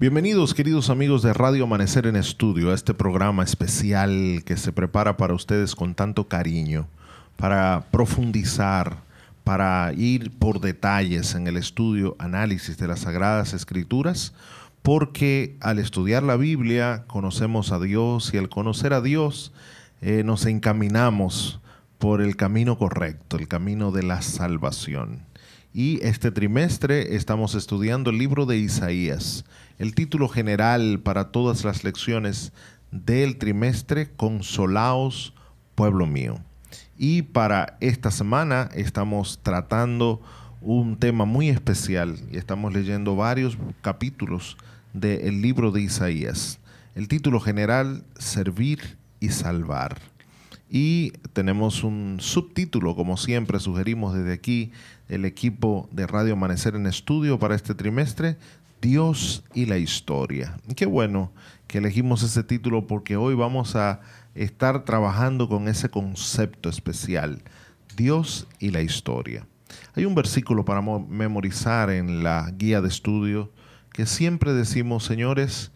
Bienvenidos 0.00 0.54
queridos 0.54 0.90
amigos 0.90 1.22
de 1.22 1.32
Radio 1.32 1.64
Amanecer 1.64 2.06
en 2.06 2.14
Estudio 2.14 2.70
a 2.70 2.74
este 2.76 2.94
programa 2.94 3.42
especial 3.42 4.44
que 4.46 4.56
se 4.56 4.70
prepara 4.70 5.16
para 5.16 5.34
ustedes 5.34 5.74
con 5.74 5.96
tanto 5.96 6.28
cariño, 6.28 6.86
para 7.36 7.84
profundizar, 7.90 8.98
para 9.42 9.92
ir 9.94 10.30
por 10.38 10.60
detalles 10.60 11.34
en 11.34 11.48
el 11.48 11.56
estudio, 11.56 12.14
análisis 12.20 12.78
de 12.78 12.86
las 12.86 13.00
Sagradas 13.00 13.54
Escrituras, 13.54 14.34
porque 14.82 15.56
al 15.60 15.80
estudiar 15.80 16.22
la 16.22 16.36
Biblia 16.36 17.02
conocemos 17.08 17.72
a 17.72 17.80
Dios 17.80 18.32
y 18.32 18.38
al 18.38 18.48
conocer 18.48 18.92
a 18.92 19.00
Dios 19.00 19.52
eh, 20.00 20.22
nos 20.24 20.46
encaminamos 20.46 21.58
por 21.98 22.22
el 22.22 22.36
camino 22.36 22.78
correcto, 22.78 23.36
el 23.36 23.48
camino 23.48 23.90
de 23.90 24.04
la 24.04 24.22
salvación. 24.22 25.27
Y 25.74 26.00
este 26.02 26.30
trimestre 26.30 27.14
estamos 27.14 27.54
estudiando 27.54 28.10
el 28.10 28.18
libro 28.18 28.46
de 28.46 28.56
Isaías. 28.56 29.44
El 29.78 29.94
título 29.94 30.28
general 30.28 31.00
para 31.00 31.30
todas 31.30 31.64
las 31.64 31.84
lecciones 31.84 32.52
del 32.90 33.36
trimestre, 33.36 34.10
Consolaos, 34.16 35.34
pueblo 35.74 36.06
mío. 36.06 36.38
Y 36.96 37.22
para 37.22 37.76
esta 37.80 38.10
semana 38.10 38.70
estamos 38.74 39.40
tratando 39.42 40.22
un 40.60 40.96
tema 40.96 41.26
muy 41.26 41.50
especial 41.50 42.18
y 42.32 42.38
estamos 42.38 42.72
leyendo 42.72 43.14
varios 43.14 43.58
capítulos 43.82 44.56
del 44.94 45.42
libro 45.42 45.70
de 45.70 45.82
Isaías. 45.82 46.58
El 46.94 47.08
título 47.08 47.40
general, 47.40 48.04
Servir 48.18 48.96
y 49.20 49.28
Salvar. 49.28 49.98
Y 50.70 51.12
tenemos 51.32 51.84
un 51.84 52.18
subtítulo, 52.20 52.94
como 52.94 53.16
siempre 53.16 53.60
sugerimos 53.60 54.14
desde 54.14 54.32
aquí, 54.32 54.72
el 55.08 55.24
equipo 55.24 55.88
de 55.92 56.06
Radio 56.06 56.34
Amanecer 56.34 56.74
en 56.74 56.86
Estudio 56.86 57.38
para 57.38 57.54
este 57.54 57.74
trimestre, 57.74 58.36
Dios 58.80 59.42
y 59.54 59.66
la 59.66 59.78
historia. 59.78 60.56
Qué 60.76 60.86
bueno 60.86 61.32
que 61.66 61.78
elegimos 61.78 62.22
ese 62.22 62.44
título 62.44 62.86
porque 62.86 63.16
hoy 63.16 63.34
vamos 63.34 63.74
a 63.74 64.00
estar 64.34 64.84
trabajando 64.84 65.48
con 65.48 65.66
ese 65.68 65.88
concepto 65.88 66.68
especial, 66.68 67.42
Dios 67.96 68.46
y 68.58 68.70
la 68.70 68.82
historia. 68.82 69.46
Hay 69.94 70.04
un 70.04 70.14
versículo 70.14 70.64
para 70.64 70.80
memorizar 70.80 71.90
en 71.90 72.22
la 72.22 72.50
guía 72.56 72.80
de 72.80 72.88
estudio 72.88 73.50
que 73.92 74.06
siempre 74.06 74.52
decimos, 74.52 75.04
señores, 75.04 75.72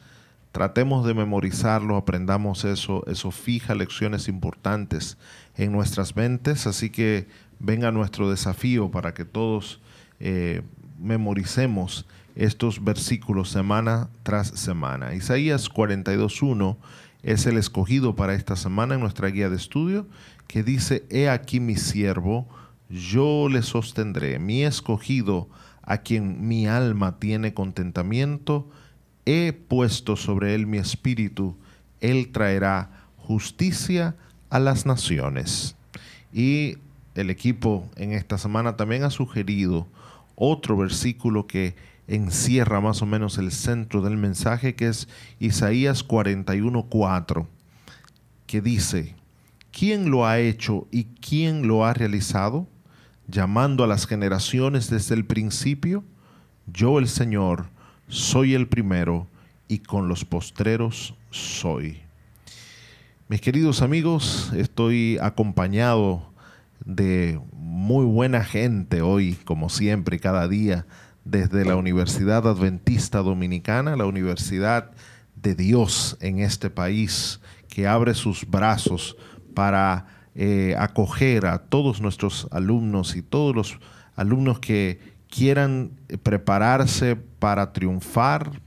tratemos 0.52 1.04
de 1.06 1.14
memorizarlo, 1.14 1.96
aprendamos 1.96 2.64
eso, 2.64 3.04
eso 3.06 3.30
fija 3.30 3.74
lecciones 3.74 4.28
importantes 4.28 5.16
en 5.56 5.72
nuestras 5.72 6.14
mentes, 6.14 6.66
así 6.66 6.90
que 6.90 7.26
venga 7.62 7.92
nuestro 7.92 8.28
desafío 8.28 8.90
para 8.90 9.14
que 9.14 9.24
todos 9.24 9.80
eh, 10.20 10.62
memoricemos 10.98 12.06
estos 12.34 12.82
versículos 12.82 13.50
semana 13.50 14.08
tras 14.24 14.48
semana. 14.48 15.14
Isaías 15.14 15.70
42.1 15.70 16.76
es 17.22 17.46
el 17.46 17.56
escogido 17.56 18.16
para 18.16 18.34
esta 18.34 18.56
semana 18.56 18.94
en 18.94 19.00
nuestra 19.00 19.28
guía 19.28 19.48
de 19.48 19.56
estudio, 19.56 20.06
que 20.48 20.62
dice, 20.62 21.04
He 21.08 21.28
aquí 21.28 21.60
mi 21.60 21.76
siervo, 21.76 22.48
yo 22.90 23.48
le 23.48 23.62
sostendré, 23.62 24.38
mi 24.38 24.64
escogido, 24.64 25.48
a 25.82 25.98
quien 25.98 26.46
mi 26.46 26.66
alma 26.66 27.18
tiene 27.18 27.54
contentamiento, 27.54 28.68
he 29.24 29.52
puesto 29.52 30.16
sobre 30.16 30.54
él 30.54 30.66
mi 30.66 30.78
espíritu, 30.78 31.56
él 32.00 32.30
traerá 32.32 32.90
justicia 33.16 34.16
a 34.50 34.58
las 34.58 34.84
naciones. 34.84 35.76
Y 36.32 36.78
el 37.14 37.30
equipo 37.30 37.88
en 37.96 38.12
esta 38.12 38.38
semana 38.38 38.76
también 38.76 39.04
ha 39.04 39.10
sugerido 39.10 39.86
otro 40.34 40.76
versículo 40.76 41.46
que 41.46 41.74
encierra 42.08 42.80
más 42.80 43.02
o 43.02 43.06
menos 43.06 43.38
el 43.38 43.52
centro 43.52 44.02
del 44.02 44.16
mensaje, 44.16 44.74
que 44.74 44.88
es 44.88 45.08
Isaías 45.38 46.06
41:4, 46.06 47.46
que 48.46 48.60
dice, 48.60 49.14
¿quién 49.70 50.10
lo 50.10 50.26
ha 50.26 50.38
hecho 50.38 50.86
y 50.90 51.04
quién 51.04 51.66
lo 51.66 51.84
ha 51.84 51.94
realizado? 51.94 52.66
Llamando 53.28 53.84
a 53.84 53.86
las 53.86 54.06
generaciones 54.06 54.90
desde 54.90 55.14
el 55.14 55.24
principio, 55.24 56.04
yo 56.66 56.98
el 56.98 57.08
Señor 57.08 57.66
soy 58.08 58.54
el 58.54 58.68
primero 58.68 59.26
y 59.68 59.78
con 59.78 60.08
los 60.08 60.24
postreros 60.24 61.14
soy. 61.30 62.00
Mis 63.28 63.40
queridos 63.40 63.80
amigos, 63.80 64.52
estoy 64.54 65.18
acompañado 65.22 66.31
de 66.84 67.40
muy 67.52 68.04
buena 68.04 68.44
gente 68.44 69.02
hoy, 69.02 69.34
como 69.44 69.68
siempre, 69.68 70.18
cada 70.18 70.48
día, 70.48 70.86
desde 71.24 71.64
la 71.64 71.76
Universidad 71.76 72.46
Adventista 72.46 73.18
Dominicana, 73.18 73.96
la 73.96 74.06
Universidad 74.06 74.90
de 75.36 75.54
Dios 75.54 76.16
en 76.20 76.40
este 76.40 76.70
país, 76.70 77.40
que 77.68 77.86
abre 77.86 78.14
sus 78.14 78.48
brazos 78.48 79.16
para 79.54 80.06
eh, 80.34 80.74
acoger 80.78 81.46
a 81.46 81.58
todos 81.58 82.00
nuestros 82.00 82.48
alumnos 82.50 83.16
y 83.16 83.22
todos 83.22 83.54
los 83.54 83.78
alumnos 84.16 84.58
que 84.58 84.98
quieran 85.28 85.92
prepararse 86.22 87.16
para 87.16 87.72
triunfar, 87.72 88.60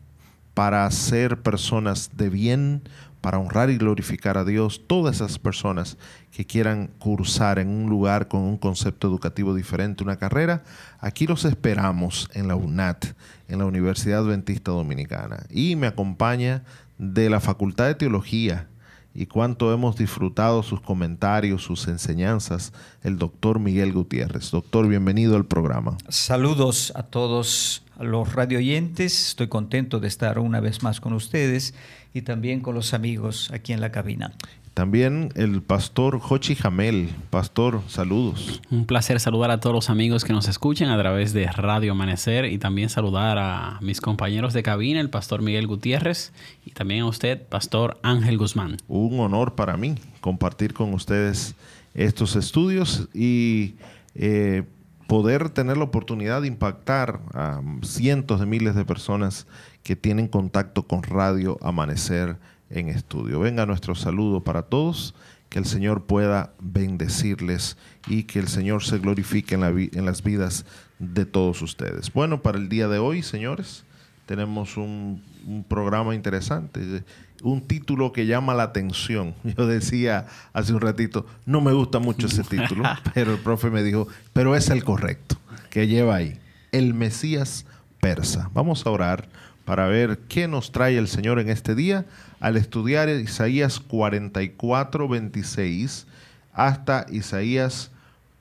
para 0.54 0.90
ser 0.92 1.42
personas 1.42 2.12
de 2.16 2.30
bien, 2.30 2.82
para 3.26 3.40
honrar 3.40 3.72
y 3.72 3.78
glorificar 3.78 4.38
a 4.38 4.46
Dios, 4.46 4.84
todas 4.86 5.16
esas 5.16 5.40
personas 5.40 5.98
que 6.30 6.46
quieran 6.46 6.92
cursar 7.00 7.58
en 7.58 7.70
un 7.70 7.90
lugar 7.90 8.28
con 8.28 8.42
un 8.42 8.56
concepto 8.56 9.08
educativo 9.08 9.56
diferente, 9.56 10.04
una 10.04 10.18
carrera, 10.18 10.62
aquí 11.00 11.26
los 11.26 11.44
esperamos 11.44 12.30
en 12.36 12.48
la 12.48 12.56
UNAT, 12.56 13.16
en 13.48 13.58
la 13.58 13.66
Universidad 13.66 14.20
Adventista 14.20 14.70
Dominicana. 14.70 15.48
Y 15.50 15.76
me 15.76 15.88
acompaña 15.88 16.66
de 17.00 17.32
la 17.32 17.40
Facultad 17.40 17.88
de 17.88 17.96
Teología 17.96 18.68
y 19.16 19.26
cuánto 19.26 19.74
hemos 19.74 19.96
disfrutado 19.96 20.62
sus 20.62 20.82
comentarios, 20.82 21.64
sus 21.64 21.88
enseñanzas, 21.88 22.74
el 23.02 23.18
doctor 23.18 23.60
Miguel 23.60 23.92
Gutiérrez. 23.92 24.52
Doctor, 24.52 24.88
bienvenido 24.88 25.36
al 25.36 25.46
programa. 25.46 25.98
Saludos 26.10 26.94
a 26.96 27.02
todos 27.02 27.85
los 28.00 28.34
radio 28.34 28.58
oyentes. 28.58 29.30
Estoy 29.30 29.48
contento 29.48 30.00
de 30.00 30.08
estar 30.08 30.40
una 30.40 30.60
vez 30.60 30.84
más 30.84 31.02
con 31.02 31.14
ustedes 31.14 31.74
y 32.14 32.22
también 32.22 32.62
con 32.62 32.76
los 32.76 32.94
amigos 32.94 33.52
aquí 33.54 33.74
en 33.74 33.82
la 33.82 33.92
cabina. 33.92 34.34
También 34.76 35.30
el 35.36 35.62
pastor 35.62 36.20
Jochi 36.20 36.54
Jamel. 36.54 37.10
Pastor, 37.30 37.82
saludos. 37.88 38.62
Un 38.70 38.86
placer 38.86 39.22
saludar 39.22 39.50
a 39.50 39.62
todos 39.62 39.74
los 39.74 39.90
amigos 39.90 40.26
que 40.26 40.34
nos 40.34 40.50
escuchan 40.50 40.90
a 40.90 40.98
través 40.98 41.32
de 41.32 41.48
Radio 41.48 41.94
Amanecer 41.94 42.44
y 42.44 42.58
también 42.58 42.90
saludar 42.90 43.38
a 43.38 43.80
mis 43.82 44.02
compañeros 44.02 44.54
de 44.54 44.64
cabina, 44.64 45.00
el 45.00 45.10
pastor 45.10 45.42
Miguel 45.42 45.66
Gutiérrez 45.66 46.34
y 46.66 46.72
también 46.72 47.04
a 47.04 47.06
usted, 47.06 47.42
pastor 47.48 48.00
Ángel 48.04 48.38
Guzmán. 48.38 48.76
Un 48.90 49.18
honor 49.22 49.56
para 49.56 49.78
mí 49.78 49.96
compartir 50.20 50.74
con 50.74 50.94
ustedes 50.94 51.56
estos 51.94 52.36
estudios 52.36 53.08
y 53.14 53.76
eh, 54.14 54.64
poder 55.08 55.50
tener 55.50 55.78
la 55.78 55.84
oportunidad 55.84 56.42
de 56.42 56.48
impactar 56.48 57.20
a 57.34 57.62
cientos 57.84 58.40
de 58.40 58.46
miles 58.46 58.76
de 58.76 58.86
personas 58.86 59.48
que 59.84 59.96
tienen 59.96 60.28
contacto 60.28 60.84
con 60.84 61.04
Radio 61.04 61.58
Amanecer 61.62 62.38
en 62.70 62.90
estudio. 62.90 63.40
Venga 63.40 63.66
nuestro 63.66 63.96
saludo 63.96 64.44
para 64.44 64.64
todos, 64.64 65.14
que 65.50 65.60
el 65.60 65.66
Señor 65.66 66.06
pueda 66.06 66.54
bendecirles 66.60 67.78
y 68.08 68.24
que 68.24 68.40
el 68.40 68.48
Señor 68.48 68.84
se 68.84 68.98
glorifique 68.98 69.56
en, 69.56 69.62
la 69.62 69.72
las 70.04 70.24
vidas 70.24 70.66
de 71.00 71.26
todos 71.26 71.62
ustedes. 71.62 72.12
Bueno, 72.12 72.42
para 72.42 72.58
el 72.58 72.68
día 72.70 72.88
de 72.88 72.98
hoy, 72.98 73.22
señores, 73.22 73.86
tenemos 74.26 74.78
un, 74.78 75.24
programa 75.68 76.16
interesante, 76.16 77.04
un 77.44 77.62
título 77.62 78.14
que 78.14 78.26
llama 78.26 78.54
la 78.54 78.64
atención. 78.64 79.36
Yo 79.58 79.68
decía 79.68 80.28
hace 80.54 80.74
un 80.74 80.82
ratito, 80.82 81.26
no 81.46 81.62
me 81.62 81.74
gusta 81.74 82.00
mucho 82.00 82.28
ese 82.28 82.44
título, 82.44 82.84
pero 83.14 83.34
el 83.34 83.40
profe 83.40 83.70
me 83.70 83.84
dijo, 83.84 84.08
pero 84.34 84.56
es 84.56 84.70
el 84.70 84.84
correcto, 84.84 85.38
que 85.70 85.88
lleva 85.88 86.16
ahí, 86.16 86.40
el 86.72 86.94
Mesías 86.94 87.66
persa. 88.00 88.50
Vamos 88.54 88.86
a 88.86 88.92
orar 88.92 89.28
para 89.66 89.88
ver 89.88 90.20
qué 90.30 90.48
nos 90.48 90.72
trae 90.72 90.98
el 90.98 91.08
Señor 91.08 91.40
en 91.40 91.50
este 91.50 91.76
día 91.76 92.06
al 92.40 92.56
estudiar 92.58 93.10
Isaías 93.10 93.80
44, 93.80 95.08
26 95.08 96.06
hasta 96.54 97.06
Isaías 97.10 97.92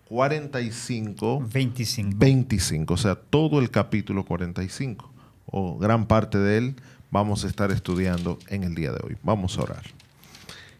45, 0.09 1.45
25. 1.53 2.11
25, 2.17 2.95
o 2.95 2.97
sea, 2.97 3.15
todo 3.17 3.59
el 3.59 3.71
capítulo 3.71 4.25
45, 4.25 5.11
o 5.47 5.79
gran 5.79 6.07
parte 6.07 6.39
de 6.39 6.59
él, 6.59 6.77
vamos 7.15 7.45
a 7.45 7.47
estar 7.47 7.71
estudiando 7.71 8.41
en 8.49 8.65
el 8.65 8.75
día 8.75 8.91
de 8.91 8.99
hoy. 9.07 9.17
Vamos 9.23 9.57
a 9.57 9.63
orar. 9.63 9.85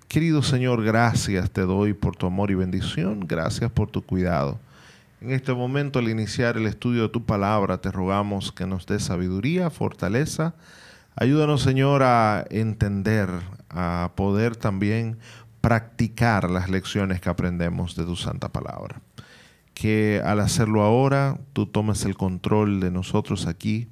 Querido 0.09 0.43
Señor, 0.43 0.83
gracias 0.83 1.49
te 1.53 1.61
doy 1.61 1.93
por 1.93 2.17
tu 2.17 2.27
amor 2.27 2.51
y 2.51 2.57
bendición, 2.57 3.21
gracias 3.21 3.71
por 3.71 3.89
tu 3.89 4.03
cuidado. 4.03 4.59
En 5.21 5.31
este 5.31 5.55
momento, 5.55 6.01
al 6.01 6.09
iniciar 6.09 6.57
el 6.57 6.67
estudio 6.67 7.03
de 7.03 7.09
tu 7.11 7.25
palabra, 7.25 7.81
te 7.81 7.93
rogamos 7.93 8.51
que 8.51 8.67
nos 8.67 8.85
dé 8.85 8.99
sabiduría, 8.99 9.71
fortaleza. 9.71 10.57
Ayúdanos, 11.15 11.63
Señor, 11.63 12.03
a 12.03 12.45
entender, 12.51 13.29
a 13.71 14.11
poder 14.17 14.57
también 14.57 15.19
practicar 15.61 16.51
las 16.51 16.69
lecciones 16.69 17.21
que 17.21 17.29
aprendemos 17.29 17.95
de 17.95 18.07
tu 18.07 18.17
santa 18.17 18.49
palabra. 18.49 19.01
Que 19.73 20.21
al 20.25 20.41
hacerlo 20.41 20.83
ahora, 20.83 21.39
tú 21.53 21.67
tomes 21.67 22.05
el 22.05 22.17
control 22.17 22.81
de 22.81 22.91
nosotros 22.91 23.47
aquí 23.47 23.87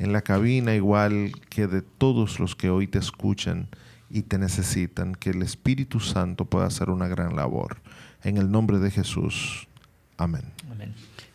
en 0.00 0.14
la 0.14 0.22
cabina, 0.22 0.74
igual 0.74 1.32
que 1.50 1.66
de 1.66 1.82
todos 1.82 2.40
los 2.40 2.56
que 2.56 2.70
hoy 2.70 2.86
te 2.86 2.98
escuchan 2.98 3.68
y 4.08 4.22
te 4.22 4.38
necesitan, 4.38 5.14
que 5.14 5.30
el 5.30 5.42
Espíritu 5.42 6.00
Santo 6.00 6.46
pueda 6.46 6.66
hacer 6.66 6.88
una 6.88 7.06
gran 7.06 7.36
labor. 7.36 7.76
En 8.24 8.38
el 8.38 8.50
nombre 8.50 8.78
de 8.78 8.90
Jesús. 8.90 9.68
Amén. 10.16 10.42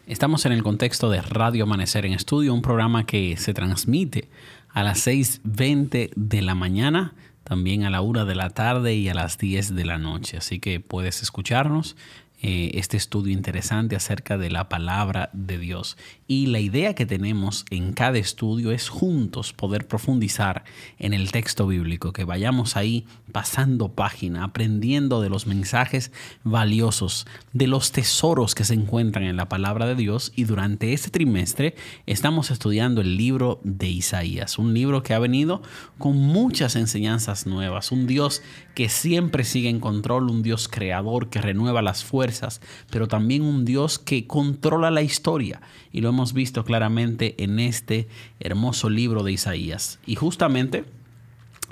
Estamos 0.08 0.48
en 0.48 0.52
el 0.52 0.64
contexto 0.64 1.12
de 1.12 1.22
Radio 1.22 1.66
Amanecer 1.66 2.08
en 2.08 2.14
Estudio, 2.14 2.56
un 2.56 2.64
programa 2.64 3.06
que 3.06 3.38
se 3.38 3.54
transmite 3.54 4.30
a 4.70 4.84
las 4.84 5.06
6.20 5.06 6.12
de 6.16 6.42
la 6.42 6.56
mañana, 6.56 7.14
también 7.44 7.84
a 7.84 7.92
la 7.92 8.02
1 8.02 8.26
de 8.26 8.36
la 8.36 8.50
tarde 8.50 8.96
y 8.96 9.10
a 9.10 9.14
las 9.14 9.38
10 9.38 9.76
de 9.76 9.86
la 9.86 10.00
noche. 10.00 10.38
Así 10.38 10.60
que 10.60 10.80
puedes 10.80 11.22
escucharnos 11.22 11.96
eh, 12.48 12.78
este 12.78 12.96
estudio 12.96 13.34
interesante 13.34 13.96
acerca 13.96 14.38
de 14.38 14.52
la 14.52 14.70
palabra 14.70 15.32
de 15.34 15.58
Dios. 15.58 15.98
Y 16.28 16.46
la 16.46 16.60
idea 16.60 16.94
que 16.94 17.08
tenemos 17.08 17.66
en 17.72 17.94
cada 17.94 18.20
estudio 18.20 18.70
es 18.70 18.88
juntos 18.88 19.52
poder 19.52 19.88
profundizar 19.88 20.64
en 21.00 21.16
el 21.16 21.32
texto 21.32 21.66
bíblico, 21.66 22.14
que 22.14 22.24
vayamos 22.24 22.78
ahí 22.78 23.08
pasando 23.32 23.90
página, 23.90 24.44
aprendiendo 24.44 25.22
de 25.22 25.30
los 25.30 25.48
mensajes 25.48 26.12
valiosos, 26.44 27.26
de 27.54 27.66
los 27.66 27.92
tesoros 27.92 28.54
que 28.54 28.64
se 28.64 28.76
encuentran 28.76 29.24
en 29.24 29.38
la 29.38 29.50
palabra 29.50 29.88
de 29.88 29.96
Dios. 29.96 30.32
Y 30.36 30.44
durante 30.44 30.94
este 30.94 31.10
trimestre 31.10 31.74
estamos 32.06 32.52
estudiando 32.52 33.02
el 33.02 33.18
libro 33.18 33.60
de 33.64 33.88
Isaías, 33.88 34.60
un 34.60 34.76
libro 34.76 35.02
que 35.02 35.16
ha 35.16 35.20
venido 35.20 35.64
con 35.98 36.16
muchas 36.16 36.76
enseñanzas 36.76 37.48
nuevas, 37.48 37.92
un 37.92 38.06
Dios 38.06 38.44
que 38.76 38.90
siempre 38.90 39.46
sigue 39.46 39.70
en 39.70 39.80
control, 39.80 40.30
un 40.30 40.44
Dios 40.44 40.68
creador 40.68 41.30
que 41.30 41.42
renueva 41.42 41.82
las 41.82 42.04
fuerzas, 42.04 42.62
pero 42.92 43.08
también 43.08 43.42
un 43.42 43.66
Dios 43.66 43.98
que 43.98 44.28
controla 44.28 44.92
la 44.92 45.02
historia. 45.02 45.62
Y 45.92 46.02
lo 46.02 46.10
hemos 46.10 46.34
visto 46.34 46.64
claramente 46.66 47.42
en 47.44 47.60
este 47.60 48.08
hermoso 48.40 48.90
libro 48.90 49.24
de 49.24 49.32
Isaías. 49.32 50.00
Y 50.06 50.16
justamente 50.16 50.84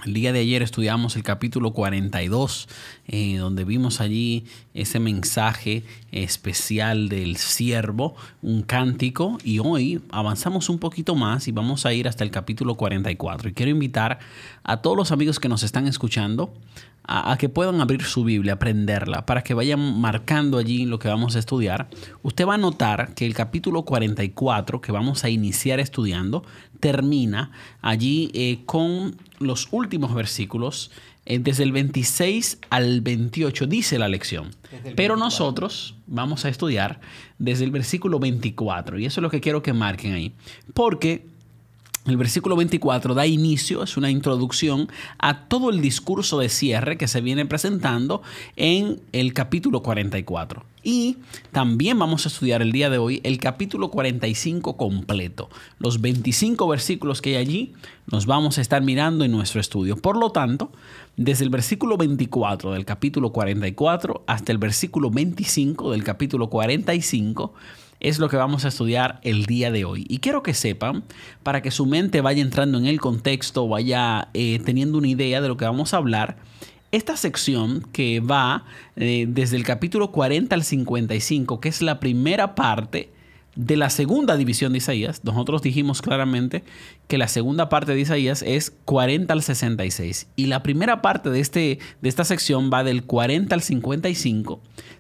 el 0.06 0.14
día 0.14 0.34
de 0.34 0.40
ayer 0.40 0.62
estudiamos 0.62 1.16
el 1.16 1.24
capítulo 1.24 1.72
42, 1.72 2.68
eh, 3.08 3.38
donde 3.38 3.64
vimos 3.64 4.02
allí 4.02 4.46
ese 4.74 5.00
mensaje 5.00 5.84
especial 6.12 7.08
del 7.08 7.38
siervo, 7.38 8.16
un 8.42 8.64
cántico, 8.64 9.38
y 9.46 9.60
hoy 9.60 10.02
avanzamos 10.10 10.68
un 10.68 10.80
poquito 10.80 11.16
más 11.16 11.48
y 11.48 11.54
vamos 11.54 11.86
a 11.86 11.94
ir 11.94 12.10
hasta 12.10 12.26
el 12.26 12.32
capítulo 12.32 12.76
44. 12.76 13.50
Y 13.50 13.54
quiero 13.54 13.72
invitar 13.72 14.20
a 14.64 14.82
todos 14.82 14.98
los 14.98 15.12
amigos 15.14 15.40
que 15.40 15.48
nos 15.48 15.64
están 15.64 15.88
escuchando 15.88 16.54
a, 17.06 17.38
que 17.38 17.50
puedan 17.50 17.82
abrir 17.82 18.04
su 18.04 18.24
Biblia, 18.24 18.54
aprenderla, 18.54 19.26
para 19.26 19.44
que 19.44 19.54
vayan 19.54 20.00
marcando 20.00 20.58
allí 20.58 20.86
lo 20.86 21.00
que 21.00 21.08
vamos 21.08 21.36
a 21.36 21.40
estudiar. 21.40 21.90
Usted 22.22 22.48
va 22.48 22.56
a 22.56 22.58
notar 22.58 23.14
que 23.14 23.26
el 23.26 23.34
capítulo 23.34 23.84
44 23.84 24.82
que 24.82 24.92
vamos 24.92 25.24
a 25.24 25.30
iniciar 25.30 25.80
estudiando 25.80 26.44
termina 26.80 27.52
allí 27.82 28.32
eh, 28.34 28.60
con 28.66 29.16
los 29.40 29.68
últimos 29.72 30.14
versículos, 30.14 30.92
eh, 31.26 31.40
desde 31.40 31.64
el 31.64 31.72
26 31.72 32.60
al 32.70 33.02
28, 33.02 33.68
dice 33.68 33.98
la 33.98 34.08
lección. 34.08 34.52
Pero 34.96 35.16
nosotros 35.16 35.96
vamos 36.08 36.46
a 36.46 36.50
estudiar 36.50 37.00
desde 37.38 37.64
el 37.64 37.72
versículo 37.72 38.20
24, 38.20 39.00
y 39.00 39.06
eso 39.06 39.20
es 39.20 39.24
lo 39.24 39.30
que 39.30 39.40
quiero 39.40 39.62
que 39.62 39.72
marquen 39.72 40.14
ahí, 40.14 40.34
porque 40.74 41.26
el 42.06 42.18
versículo 42.18 42.56
24 42.58 43.14
da 43.14 43.26
inicio, 43.26 43.84
es 43.84 43.96
una 43.96 44.12
introducción 44.12 44.90
a 45.20 45.46
todo 45.46 45.70
el 45.70 45.82
discurso 45.82 46.40
de 46.40 46.50
cierre 46.50 46.98
que 46.98 47.08
se 47.08 47.22
viene 47.22 47.46
presentando 47.46 48.22
en 48.58 49.00
el 49.14 49.34
capítulo 49.34 49.82
44. 49.82 50.66
Y 50.84 51.18
también 51.54 51.98
vamos 51.98 52.26
a 52.26 52.28
estudiar 52.28 52.62
el 52.62 52.74
día 52.74 52.90
de 52.90 52.98
hoy 52.98 53.22
el 53.24 53.38
capítulo 53.38 53.90
45 53.90 54.76
completo. 54.76 55.50
Los 55.80 56.02
25 56.02 56.68
versículos 56.68 57.22
que 57.22 57.32
hay 57.32 57.36
allí 57.38 57.74
nos 58.12 58.26
vamos 58.26 58.58
a 58.58 58.62
estar 58.62 58.82
mirando 58.82 59.24
en 59.24 59.32
nuestro 59.32 59.62
estudio. 59.62 59.96
Por 59.96 60.18
lo 60.18 60.32
tanto, 60.32 60.74
desde 61.16 61.46
el 61.46 61.52
versículo 61.52 61.96
24 61.96 62.74
del 62.74 62.84
capítulo 62.84 63.32
44 63.32 64.24
hasta 64.28 64.52
el 64.52 64.58
versículo 64.58 65.10
25 65.10 65.92
del 65.92 66.04
capítulo 66.04 66.50
45, 66.50 67.54
es 68.04 68.20
lo 68.20 68.30
que 68.30 68.38
vamos 68.38 68.66
a 68.66 68.68
estudiar 68.68 69.20
el 69.24 69.46
día 69.46 69.72
de 69.72 69.86
hoy. 69.86 70.06
Y 70.08 70.20
quiero 70.20 70.44
que 70.44 70.54
sepan, 70.54 71.04
para 71.42 71.62
que 71.62 71.72
su 71.72 71.86
mente 71.86 72.22
vaya 72.22 72.42
entrando 72.42 72.78
en 72.78 72.86
el 72.86 73.00
contexto, 73.00 73.68
vaya 73.68 74.28
eh, 74.34 74.60
teniendo 74.64 74.98
una 74.98 75.08
idea 75.08 75.42
de 75.42 75.48
lo 75.48 75.58
que 75.58 75.66
vamos 75.66 75.94
a 75.94 75.98
hablar, 75.98 76.38
esta 76.92 77.18
sección 77.18 77.82
que 77.92 78.20
va 78.20 78.66
eh, 78.98 79.26
desde 79.28 79.58
el 79.58 79.64
capítulo 79.64 80.12
40 80.12 80.54
al 80.54 80.64
55, 80.64 81.60
que 81.60 81.70
es 81.70 81.82
la 81.82 82.00
primera 82.00 82.54
parte 82.54 83.10
de 83.56 83.78
la 83.78 83.90
segunda 83.90 84.36
división 84.36 84.74
de 84.74 84.80
Isaías, 84.80 85.24
nosotros 85.24 85.62
dijimos 85.62 86.02
claramente 86.02 86.64
que 87.08 87.18
la 87.18 87.28
segunda 87.28 87.70
parte 87.70 87.94
de 87.94 88.02
Isaías 88.02 88.42
es 88.42 88.72
40 88.86 89.32
al 89.32 89.44
66 89.44 90.28
y 90.36 90.48
la 90.48 90.64
primera 90.64 91.02
parte 91.02 91.30
de, 91.30 91.40
este, 91.40 91.80
de 92.02 92.10
esta 92.10 92.26
sección 92.26 92.72
va 92.74 92.84
del 92.84 93.04
40 93.04 93.54
al 93.54 93.62
55, 93.62 94.60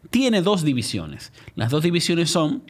tiene 0.09 0.41
dos 0.41 0.63
divisiones. 0.63 1.31
Las 1.55 1.71
dos 1.71 1.83
divisiones 1.83 2.29
son 2.29 2.63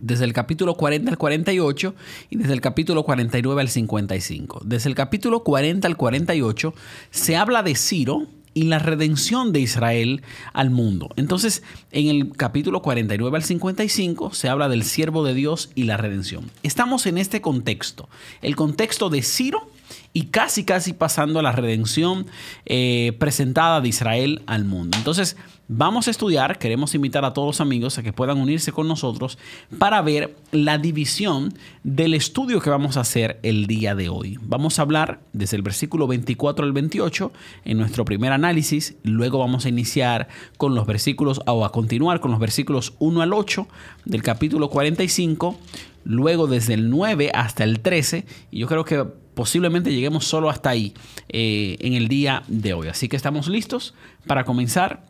desde 0.00 0.24
el 0.24 0.32
capítulo 0.32 0.74
40 0.74 1.10
al 1.10 1.18
48 1.18 1.94
y 2.30 2.36
desde 2.36 2.52
el 2.52 2.60
capítulo 2.60 3.04
49 3.04 3.60
al 3.60 3.68
55. 3.68 4.62
Desde 4.64 4.88
el 4.88 4.94
capítulo 4.94 5.42
40 5.42 5.86
al 5.86 5.96
48 5.96 6.74
se 7.10 7.36
habla 7.36 7.62
de 7.62 7.74
Ciro 7.74 8.26
y 8.52 8.64
la 8.64 8.78
redención 8.78 9.52
de 9.52 9.60
Israel 9.60 10.22
al 10.52 10.70
mundo. 10.70 11.10
Entonces, 11.16 11.62
en 11.92 12.08
el 12.08 12.32
capítulo 12.36 12.82
49 12.82 13.36
al 13.36 13.44
55 13.44 14.34
se 14.34 14.48
habla 14.48 14.68
del 14.68 14.82
siervo 14.82 15.24
de 15.24 15.34
Dios 15.34 15.70
y 15.74 15.84
la 15.84 15.96
redención. 15.96 16.50
Estamos 16.62 17.06
en 17.06 17.18
este 17.18 17.40
contexto, 17.40 18.08
el 18.42 18.56
contexto 18.56 19.08
de 19.08 19.22
Ciro 19.22 19.68
y 20.12 20.26
casi 20.26 20.64
casi 20.64 20.92
pasando 20.92 21.38
a 21.38 21.42
la 21.42 21.52
redención 21.52 22.26
eh, 22.66 23.16
presentada 23.18 23.80
de 23.80 23.88
Israel 23.88 24.42
al 24.46 24.64
mundo. 24.64 24.98
Entonces, 24.98 25.36
vamos 25.68 26.08
a 26.08 26.10
estudiar, 26.10 26.58
queremos 26.58 26.96
invitar 26.96 27.24
a 27.24 27.32
todos 27.32 27.46
los 27.46 27.60
amigos 27.60 27.96
a 27.96 28.02
que 28.02 28.12
puedan 28.12 28.38
unirse 28.38 28.72
con 28.72 28.88
nosotros 28.88 29.38
para 29.78 30.02
ver 30.02 30.34
la 30.50 30.78
división 30.78 31.54
del 31.84 32.14
estudio 32.14 32.60
que 32.60 32.70
vamos 32.70 32.96
a 32.96 33.02
hacer 33.02 33.38
el 33.44 33.68
día 33.68 33.94
de 33.94 34.08
hoy. 34.08 34.36
Vamos 34.42 34.78
a 34.78 34.82
hablar 34.82 35.20
desde 35.32 35.56
el 35.56 35.62
versículo 35.62 36.08
24 36.08 36.64
al 36.64 36.72
28 36.72 37.32
en 37.64 37.78
nuestro 37.78 38.04
primer 38.04 38.32
análisis, 38.32 38.96
luego 39.04 39.38
vamos 39.38 39.64
a 39.64 39.68
iniciar 39.68 40.26
con 40.56 40.74
los 40.74 40.88
versículos 40.88 41.40
o 41.46 41.64
a 41.64 41.70
continuar 41.70 42.18
con 42.18 42.32
los 42.32 42.40
versículos 42.40 42.94
1 42.98 43.22
al 43.22 43.32
8 43.32 43.68
del 44.06 44.24
capítulo 44.24 44.70
45, 44.70 45.56
luego 46.02 46.48
desde 46.48 46.74
el 46.74 46.90
9 46.90 47.30
hasta 47.32 47.62
el 47.62 47.78
13, 47.78 48.26
y 48.50 48.58
yo 48.58 48.66
creo 48.66 48.84
que 48.84 49.06
posiblemente 49.40 49.90
lleguemos 49.90 50.26
solo 50.26 50.50
hasta 50.50 50.68
ahí 50.68 50.92
eh, 51.30 51.78
en 51.80 51.94
el 51.94 52.08
día 52.08 52.42
de 52.46 52.74
hoy. 52.74 52.88
Así 52.88 53.08
que 53.08 53.16
estamos 53.16 53.48
listos 53.48 53.94
para 54.26 54.44
comenzar 54.44 55.02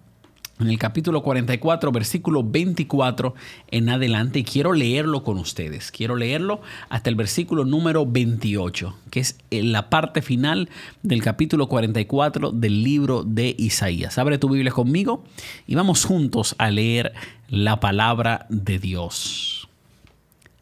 en 0.60 0.68
el 0.68 0.78
capítulo 0.78 1.24
44, 1.24 1.90
versículo 1.90 2.44
24 2.44 3.34
en 3.72 3.88
adelante. 3.88 4.38
Y 4.38 4.44
quiero 4.44 4.72
leerlo 4.72 5.24
con 5.24 5.36
ustedes. 5.36 5.90
Quiero 5.90 6.14
leerlo 6.14 6.60
hasta 6.90 7.10
el 7.10 7.16
versículo 7.16 7.64
número 7.64 8.06
28, 8.06 8.94
que 9.10 9.18
es 9.18 9.36
la 9.50 9.90
parte 9.90 10.22
final 10.22 10.68
del 11.02 11.24
capítulo 11.24 11.66
44 11.66 12.52
del 12.52 12.84
libro 12.84 13.24
de 13.24 13.56
Isaías. 13.58 14.16
Abre 14.16 14.38
tu 14.38 14.48
Biblia 14.48 14.70
conmigo 14.70 15.24
y 15.66 15.74
vamos 15.74 16.04
juntos 16.04 16.54
a 16.58 16.70
leer 16.70 17.14
la 17.48 17.80
palabra 17.80 18.46
de 18.48 18.78
Dios. 18.78 19.68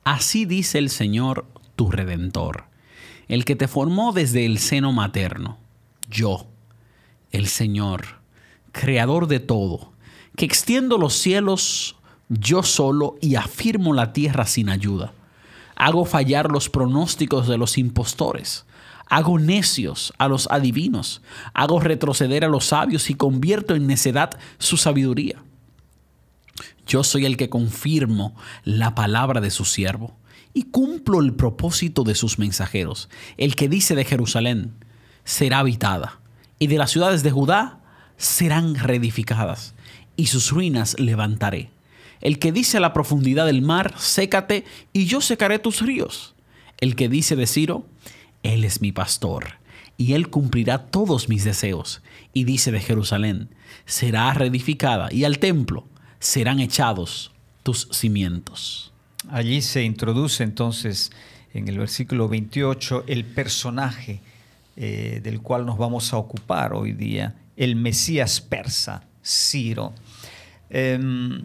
Así 0.05 0.47
dice 0.47 0.79
el 0.79 0.89
Señor, 0.89 1.45
tu 1.77 1.91
redentor 1.91 2.65
el 3.29 3.45
que 3.45 3.57
te 3.57 3.69
formó 3.69 4.13
desde 4.13 4.47
el 4.47 4.59
seno 4.59 4.93
materno, 4.93 5.59
yo, 6.11 6.47
el 7.31 7.47
Señor, 7.47 8.21
creador 8.73 9.27
de 9.29 9.41
todo, 9.41 9.93
que 10.37 10.45
extiendo 10.45 10.99
los 10.99 11.15
cielos 11.15 11.97
yo 12.29 12.63
solo 12.63 13.17
y 13.21 13.37
afirmo 13.37 13.93
la 13.93 14.13
tierra 14.13 14.47
sin 14.47 14.69
ayuda. 14.69 15.13
Hago 15.77 16.05
fallar 16.05 16.51
los 16.51 16.69
pronósticos 16.69 17.47
de 17.47 17.59
los 17.59 17.79
impostores. 17.79 18.67
Hago 19.07 19.39
necios 19.39 20.13
a 20.19 20.29
los 20.29 20.49
adivinos. 20.51 21.23
Hago 21.55 21.81
retroceder 21.81 22.45
a 22.45 22.49
los 22.49 22.67
sabios 22.67 23.09
y 23.11 23.15
convierto 23.15 23.75
en 23.75 23.87
necedad 23.87 24.39
su 24.59 24.77
sabiduría. 24.77 25.43
Yo 26.87 27.05
soy 27.05 27.27
el 27.27 27.37
que 27.37 27.49
confirmo 27.49 28.35
la 28.65 28.95
palabra 28.95 29.41
de 29.41 29.51
su 29.51 29.65
siervo 29.65 30.17
y 30.55 30.65
cumplo 30.65 31.21
el 31.21 31.35
propósito 31.35 32.05
de 32.05 32.15
sus 32.15 32.39
mensajeros. 32.39 33.09
El 33.37 33.55
que 33.55 33.69
dice 33.69 33.95
de 33.95 34.05
Jerusalén 34.05 34.73
será 35.25 35.61
habitada 35.61 36.21
y 36.59 36.67
de 36.67 36.79
las 36.79 36.91
ciudades 36.91 37.23
de 37.23 37.31
Judá 37.31 37.81
serán 38.17 38.75
reedificadas 38.75 39.75
y 40.17 40.27
sus 40.27 40.51
ruinas 40.51 40.99
levantaré. 40.99 41.71
El 42.21 42.39
que 42.39 42.51
dice 42.51 42.79
a 42.79 42.81
la 42.81 42.93
profundidad 42.93 43.47
del 43.47 43.63
mar, 43.63 43.95
sécate 43.97 44.65
y 44.93 45.07
yo 45.07 45.21
secaré 45.21 45.59
tus 45.59 45.81
ríos. 45.81 46.35
El 46.81 46.97
que 46.97 47.09
dice 47.09 47.37
de 47.37 47.47
Ciro, 47.47 47.87
él 48.43 48.65
es 48.65 48.81
mi 48.81 48.93
pastor 48.93 49.59
y 49.97 50.15
él 50.15 50.29
cumplirá 50.29 50.87
todos 50.87 51.29
mis 51.29 51.45
deseos. 51.45 52.03
Y 52.33 52.45
dice 52.45 52.73
de 52.73 52.81
Jerusalén, 52.81 53.51
será 53.87 54.33
reedificada 54.33 55.09
y 55.13 55.25
al 55.25 55.39
templo 55.39 55.87
serán 56.21 56.61
echados 56.61 57.33
tus 57.63 57.89
cimientos. 57.93 58.88
Allí 59.31 59.61
se 59.63 59.83
introduce 59.83 60.45
entonces 60.45 61.11
en 61.53 61.69
el 61.69 61.79
versículo 61.79 62.29
28 62.29 63.05
el 63.09 63.25
personaje 63.25 64.21
eh, 64.77 65.21
del 65.23 65.41
cual 65.41 65.67
nos 65.67 65.77
vamos 65.77 66.13
a 66.13 66.19
ocupar 66.19 66.73
hoy 66.73 66.93
día, 66.93 67.35
el 67.57 67.75
Mesías 67.75 68.41
persa, 68.41 69.03
Ciro. 69.25 69.93
Em, 70.71 71.43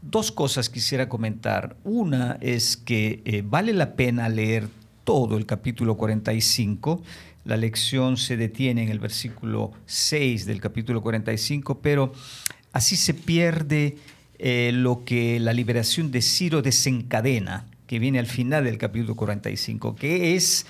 dos 0.00 0.32
cosas 0.32 0.70
quisiera 0.70 1.08
comentar. 1.08 1.76
Una 1.84 2.38
es 2.40 2.78
que 2.78 3.20
eh, 3.26 3.42
vale 3.44 3.74
la 3.74 3.96
pena 3.96 4.30
leer 4.30 4.68
todo 5.04 5.36
el 5.36 5.44
capítulo 5.44 5.96
45. 5.98 7.02
La 7.44 7.58
lección 7.58 8.16
se 8.16 8.38
detiene 8.38 8.82
en 8.82 8.88
el 8.88 8.98
versículo 8.98 9.72
6 9.84 10.46
del 10.46 10.62
capítulo 10.62 11.02
45, 11.02 11.80
pero 11.82 12.12
así 12.72 12.96
se 12.96 13.12
pierde 13.12 13.98
eh, 14.38 14.70
lo 14.72 15.04
que 15.04 15.38
la 15.40 15.52
liberación 15.52 16.10
de 16.10 16.22
Ciro 16.22 16.62
desencadena, 16.62 17.66
que 17.86 17.98
viene 17.98 18.18
al 18.18 18.26
final 18.26 18.64
del 18.64 18.78
capítulo 18.78 19.14
45, 19.14 19.94
que 19.94 20.34
es 20.34 20.66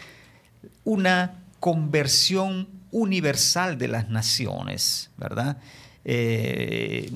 una 0.85 1.43
conversión 1.61 2.69
universal 2.91 3.79
de 3.79 3.89
las 3.89 4.11
naciones, 4.11 5.11
¿verdad? 5.17 5.59
Eh, 6.05 7.11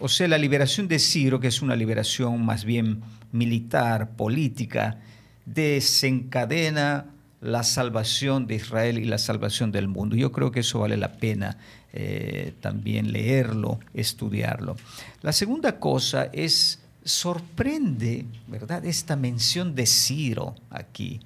o 0.00 0.08
sea, 0.08 0.28
la 0.28 0.38
liberación 0.38 0.86
de 0.86 0.98
Ciro, 0.98 1.40
que 1.40 1.48
es 1.48 1.60
una 1.60 1.74
liberación 1.74 2.44
más 2.44 2.64
bien 2.64 3.00
militar, 3.32 4.10
política, 4.10 4.98
desencadena 5.44 7.06
la 7.40 7.62
salvación 7.62 8.46
de 8.46 8.56
Israel 8.56 8.98
y 8.98 9.04
la 9.04 9.18
salvación 9.18 9.70
del 9.70 9.88
mundo. 9.88 10.16
Yo 10.16 10.32
creo 10.32 10.50
que 10.50 10.60
eso 10.60 10.80
vale 10.80 10.96
la 10.96 11.12
pena 11.12 11.56
eh, 11.92 12.54
también 12.60 13.12
leerlo, 13.12 13.78
estudiarlo. 13.94 14.76
La 15.22 15.32
segunda 15.32 15.78
cosa 15.78 16.28
es, 16.32 16.80
sorprende, 17.04 18.26
¿verdad? 18.46 18.84
Esta 18.84 19.16
mención 19.16 19.74
de 19.74 19.86
Ciro 19.86 20.54
aquí. 20.70 21.20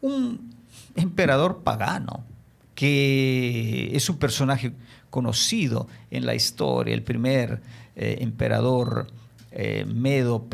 Un 0.00 0.54
emperador 0.94 1.62
pagano, 1.62 2.24
que 2.74 3.90
es 3.94 4.08
un 4.08 4.18
personaje 4.18 4.72
conocido 5.10 5.88
en 6.10 6.26
la 6.26 6.34
historia, 6.34 6.94
el 6.94 7.02
primer 7.02 7.60
eh, 7.96 8.18
emperador 8.20 9.06
eh, 9.50 9.84
medo 9.86 10.44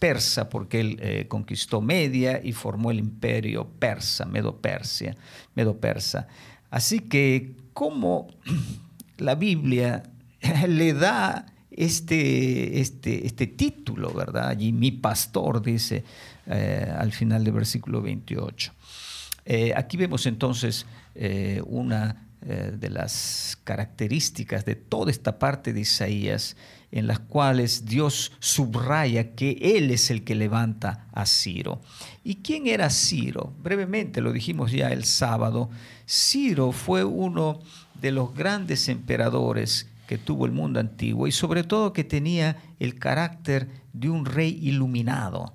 persa, 0.00 0.48
porque 0.48 0.80
él 0.80 0.98
eh, 1.00 1.26
conquistó 1.28 1.80
Media 1.80 2.40
y 2.42 2.52
formó 2.52 2.90
el 2.90 2.98
imperio 2.98 3.68
persa, 3.78 4.24
medo-persia, 4.24 5.16
medo-persa. 5.54 6.26
Así 6.70 6.98
que 6.98 7.54
como 7.72 8.26
la 9.18 9.36
Biblia 9.36 10.02
le 10.68 10.92
da 10.92 11.46
este, 11.70 12.80
este, 12.80 13.24
este 13.24 13.46
título, 13.46 14.12
¿verdad? 14.12 14.48
Allí 14.48 14.72
mi 14.72 14.90
pastor 14.90 15.62
dice 15.62 16.02
al 16.46 17.12
final 17.12 17.44
del 17.44 17.52
versículo 17.52 18.02
28. 18.02 18.72
aquí 19.76 19.96
vemos 19.96 20.26
entonces 20.26 20.84
una 21.64 22.30
eh, 22.42 22.72
de 22.74 22.88
las 22.88 23.58
características 23.64 24.64
de 24.64 24.74
toda 24.74 25.10
esta 25.10 25.38
parte 25.38 25.74
de 25.74 25.80
Isaías 25.80 26.56
en 26.92 27.06
las 27.06 27.20
cuales 27.20 27.86
Dios 27.86 28.32
subraya 28.40 29.34
que 29.34 29.58
Él 29.60 29.90
es 29.90 30.10
el 30.10 30.24
que 30.24 30.34
levanta 30.34 31.06
a 31.12 31.26
Ciro. 31.26 31.80
¿Y 32.24 32.36
quién 32.36 32.66
era 32.66 32.90
Ciro? 32.90 33.52
Brevemente 33.62 34.20
lo 34.20 34.32
dijimos 34.32 34.72
ya 34.72 34.88
el 34.88 35.04
sábado. 35.04 35.70
Ciro 36.06 36.72
fue 36.72 37.04
uno 37.04 37.60
de 38.00 38.10
los 38.10 38.34
grandes 38.34 38.88
emperadores 38.88 39.88
que 40.08 40.18
tuvo 40.18 40.46
el 40.46 40.52
mundo 40.52 40.80
antiguo 40.80 41.28
y 41.28 41.32
sobre 41.32 41.62
todo 41.62 41.92
que 41.92 42.02
tenía 42.02 42.56
el 42.80 42.98
carácter 42.98 43.68
de 43.92 44.08
un 44.08 44.24
rey 44.24 44.58
iluminado, 44.60 45.54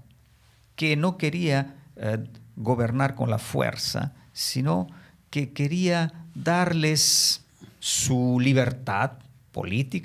que 0.75 0.95
no 0.95 1.17
quería 1.17 1.75
eh, 1.97 2.23
gobernar 2.55 3.15
con 3.15 3.29
la 3.29 3.37
fuerza, 3.37 4.13
sino 4.31 4.87
que 5.29 5.51
quería 5.51 6.13
darles 6.33 7.43
su 7.79 8.39
libertad 8.39 9.25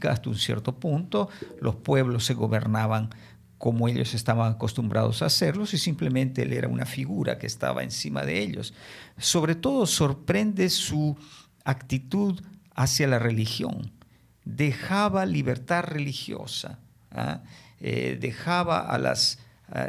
hasta 0.09 0.29
un 0.29 0.37
cierto 0.37 0.79
punto. 0.79 1.29
Los 1.61 1.77
pueblos 1.77 2.25
se 2.25 2.35
gobernaban 2.35 3.11
como 3.59 3.89
ellos 3.89 4.15
estaban 4.15 4.53
acostumbrados 4.53 5.21
a 5.21 5.27
hacerlos 5.27 5.75
y 5.75 5.79
simplemente 5.79 6.43
él 6.43 6.55
era 6.55 6.67
una 6.67 6.87
figura 6.87 7.39
que 7.39 7.47
estaba 7.47 7.83
encima 7.83 8.25
de 8.25 8.41
ellos. 8.41 8.73
Sobre 9.19 9.55
todo 9.55 9.85
sorprende 9.85 10.71
su 10.71 11.19
actitud 11.65 12.41
hacia 12.75 13.07
la 13.07 13.19
religión. 13.19 13.93
Dejaba 14.47 15.27
libertad 15.27 15.85
religiosa, 15.85 16.79
¿ah? 17.11 17.43
eh, 17.81 18.17
dejaba 18.19 18.81
a 18.81 18.99
las 18.99 19.39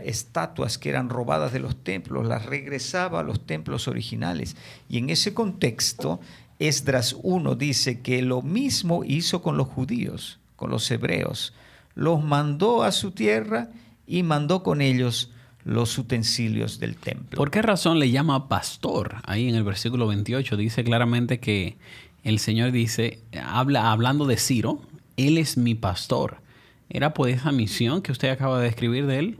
estatuas 0.03 0.77
que 0.77 0.89
eran 0.89 1.09
robadas 1.09 1.53
de 1.53 1.59
los 1.59 1.83
templos, 1.83 2.27
las 2.27 2.45
regresaba 2.45 3.21
a 3.21 3.23
los 3.23 3.47
templos 3.47 3.87
originales. 3.87 4.55
Y 4.87 4.99
en 4.99 5.09
ese 5.09 5.33
contexto, 5.33 6.19
Esdras 6.61 7.15
1 7.23 7.55
dice 7.55 8.01
que 8.01 8.21
lo 8.21 8.43
mismo 8.43 9.03
hizo 9.03 9.41
con 9.41 9.57
los 9.57 9.67
judíos, 9.67 10.39
con 10.55 10.69
los 10.69 10.89
hebreos. 10.91 11.53
Los 11.95 12.23
mandó 12.23 12.83
a 12.83 12.91
su 12.91 13.11
tierra 13.11 13.69
y 14.05 14.21
mandó 14.21 14.61
con 14.61 14.79
ellos 14.81 15.31
los 15.63 15.97
utensilios 15.97 16.79
del 16.79 16.97
templo. 16.97 17.37
¿Por 17.37 17.49
qué 17.49 17.63
razón 17.63 17.97
le 17.97 18.11
llama 18.11 18.47
pastor? 18.47 19.15
Ahí 19.23 19.49
en 19.49 19.55
el 19.55 19.63
versículo 19.63 20.05
28 20.05 20.55
dice 20.55 20.83
claramente 20.83 21.39
que 21.39 21.77
el 22.23 22.37
Señor 22.37 22.71
dice, 22.71 23.19
habla 23.43 23.91
hablando 23.91 24.27
de 24.27 24.37
Ciro, 24.37 24.81
él 25.17 25.39
es 25.39 25.57
mi 25.57 25.73
pastor. 25.73 26.41
¿Era 26.89 27.15
por 27.15 27.29
esa 27.29 27.51
misión 27.51 28.03
que 28.03 28.11
usted 28.11 28.29
acaba 28.29 28.59
de 28.59 28.65
describir 28.65 29.07
de 29.07 29.17
él? 29.17 29.39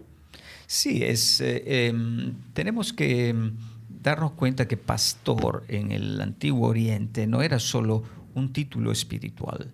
Sí, 0.66 1.04
es, 1.04 1.40
eh, 1.42 1.88
em, 1.88 2.34
tenemos 2.54 2.94
que 2.94 3.30
em, 3.30 3.58
darnos 4.02 4.32
cuenta 4.32 4.68
que 4.68 4.78
pastor 4.78 5.64
en 5.68 5.92
el 5.92 6.20
antiguo 6.22 6.68
Oriente 6.70 7.28
no 7.28 7.42
era 7.42 7.60
solo 7.60 8.04
un 8.34 8.52
título 8.52 8.92
espiritual, 8.92 9.74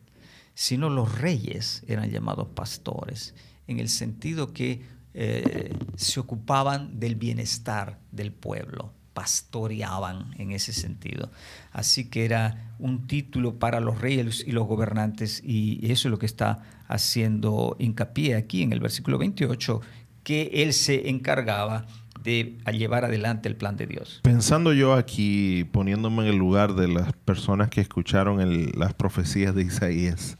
sino 0.53 0.89
los 0.89 1.19
reyes 1.19 1.83
eran 1.87 2.09
llamados 2.09 2.47
pastores, 2.49 3.35
en 3.67 3.79
el 3.79 3.89
sentido 3.89 4.53
que 4.53 4.81
eh, 5.13 5.73
se 5.95 6.19
ocupaban 6.19 6.99
del 6.99 7.15
bienestar 7.15 7.99
del 8.11 8.31
pueblo, 8.31 8.93
pastoreaban 9.13 10.33
en 10.37 10.51
ese 10.51 10.73
sentido. 10.73 11.31
Así 11.71 12.09
que 12.09 12.25
era 12.25 12.75
un 12.79 13.07
título 13.07 13.57
para 13.59 13.79
los 13.79 13.99
reyes 13.99 14.43
y 14.45 14.51
los 14.51 14.67
gobernantes 14.67 15.41
y 15.43 15.91
eso 15.91 16.07
es 16.07 16.11
lo 16.11 16.19
que 16.19 16.25
está 16.25 16.63
haciendo 16.87 17.75
hincapié 17.79 18.35
aquí 18.35 18.61
en 18.61 18.73
el 18.73 18.79
versículo 18.79 19.17
28, 19.17 19.81
que 20.23 20.49
él 20.53 20.73
se 20.73 21.09
encargaba 21.09 21.85
de 22.27 22.57
llevar 22.73 23.05
adelante 23.05 23.47
el 23.47 23.55
plan 23.55 23.77
de 23.77 23.87
Dios. 23.87 24.19
Pensando 24.21 24.73
yo 24.73 24.93
aquí, 24.93 25.63
poniéndome 25.71 26.23
en 26.23 26.29
el 26.33 26.35
lugar 26.35 26.75
de 26.75 26.89
las 26.89 27.13
personas 27.13 27.69
que 27.69 27.79
escucharon 27.79 28.37
las 28.77 28.93
profecías 28.93 29.55
de 29.55 29.63
Isaías 29.63 30.37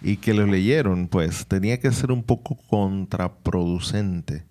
y 0.00 0.18
que 0.18 0.32
lo 0.32 0.46
leyeron, 0.46 1.08
pues 1.08 1.46
tenía 1.46 1.80
que 1.80 1.90
ser 1.90 2.12
un 2.12 2.22
poco 2.22 2.56
contraproducente 2.68 4.44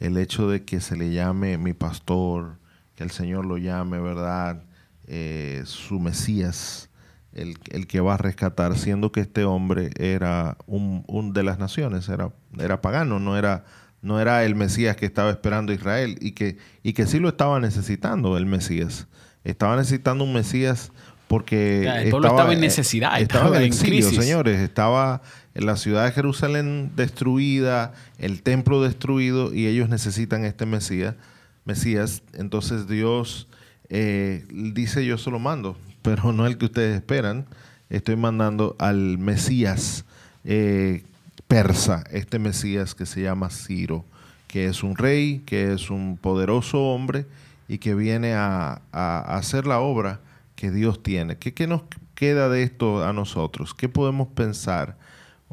el 0.00 0.18
hecho 0.18 0.50
de 0.50 0.64
que 0.64 0.80
se 0.80 0.96
le 0.96 1.12
llame 1.12 1.56
mi 1.56 1.72
pastor, 1.72 2.58
que 2.94 3.04
el 3.04 3.10
Señor 3.10 3.46
lo 3.46 3.56
llame, 3.56 3.98
¿verdad? 3.98 4.62
Eh, 5.06 5.62
su 5.64 5.98
Mesías, 5.98 6.90
el, 7.32 7.56
que 7.86 8.00
va 8.00 8.14
a 8.14 8.18
rescatar, 8.18 8.76
siendo 8.76 9.12
que 9.12 9.20
este 9.20 9.44
hombre 9.44 9.90
era 9.98 10.58
un, 10.66 11.32
de 11.32 11.42
las 11.42 11.58
naciones, 11.58 12.08
era 12.08 12.80
pagano, 12.82 13.18
no 13.18 13.38
era 13.38 13.64
no 14.02 14.20
era 14.20 14.44
el 14.44 14.54
Mesías 14.54 14.96
que 14.96 15.06
estaba 15.06 15.30
esperando 15.30 15.72
Israel 15.72 16.18
y 16.20 16.32
que, 16.32 16.58
y 16.82 16.92
que 16.92 17.06
sí 17.06 17.18
lo 17.18 17.28
estaba 17.28 17.60
necesitando 17.60 18.36
el 18.36 18.46
Mesías. 18.46 19.06
Estaba 19.44 19.76
necesitando 19.76 20.24
un 20.24 20.32
Mesías 20.32 20.92
porque 21.26 21.86
estaba, 22.06 22.52
en 22.52 22.60
necesidad, 22.60 23.20
estaba, 23.20 23.58
en 23.58 23.64
exilio, 23.64 24.08
señores. 24.10 24.60
Estaba 24.60 25.20
en 25.54 25.66
la 25.66 25.76
ciudad 25.76 26.06
de 26.06 26.12
Jerusalén 26.12 26.92
destruida, 26.96 27.92
el 28.18 28.42
templo 28.42 28.82
destruido 28.82 29.52
y 29.52 29.66
ellos 29.66 29.88
necesitan 29.88 30.44
este 30.44 30.64
Mesías. 30.64 31.16
Mesías. 31.64 32.22
Entonces 32.32 32.88
Dios 32.88 33.46
eh, 33.90 34.46
dice 34.50 35.04
yo 35.04 35.18
solo 35.18 35.38
mando, 35.38 35.76
pero 36.02 36.32
no 36.32 36.46
el 36.46 36.56
que 36.56 36.64
ustedes 36.64 36.96
esperan. 36.96 37.46
Estoy 37.90 38.16
mandando 38.16 38.74
al 38.78 39.18
Mesías 39.18 40.04
eh, 40.44 41.04
persa, 41.48 42.04
este 42.12 42.38
Mesías 42.38 42.94
que 42.94 43.06
se 43.06 43.22
llama 43.22 43.48
Ciro, 43.48 44.04
que 44.46 44.66
es 44.66 44.82
un 44.82 44.96
rey, 44.96 45.42
que 45.46 45.72
es 45.72 45.90
un 45.90 46.18
poderoso 46.18 46.80
hombre 46.82 47.26
y 47.68 47.78
que 47.78 47.94
viene 47.94 48.34
a, 48.34 48.80
hacer 48.92 49.66
la 49.66 49.80
obra 49.80 50.20
que 50.54 50.70
Dios 50.70 51.02
tiene. 51.02 51.38
¿Qué, 51.38 51.54
¿Qué, 51.54 51.66
nos 51.66 51.82
queda 52.14 52.48
de 52.48 52.62
esto 52.62 53.04
a 53.04 53.12
nosotros? 53.12 53.74
¿Qué 53.74 53.88
podemos 53.88 54.28
pensar? 54.28 54.96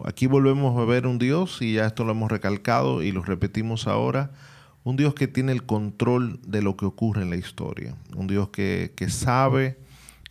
Aquí 0.03 0.27
volvemos 0.27 0.77
a 0.77 0.85
ver 0.85 1.07
un 1.07 1.17
Dios, 1.17 1.61
y 1.61 1.73
ya 1.73 1.85
esto 1.85 2.03
lo 2.03 2.11
hemos 2.11 2.29
recalcado 2.29 3.01
y 3.01 3.13
lo 3.13 3.21
repetimos 3.21 3.87
ahora, 3.87 4.31
un 4.83 4.97
Dios 4.97 5.13
que 5.13 5.27
tiene 5.27 5.53
el 5.53 5.65
control 5.65 6.39
de 6.45 6.61
lo 6.61 6.75
que 6.75 6.85
ocurre 6.85 7.21
en 7.21 7.29
la 7.29 7.37
historia, 7.37 7.95
un 8.15 8.27
Dios 8.27 8.49
que, 8.49 8.93
que 8.95 9.09
sabe 9.09 9.77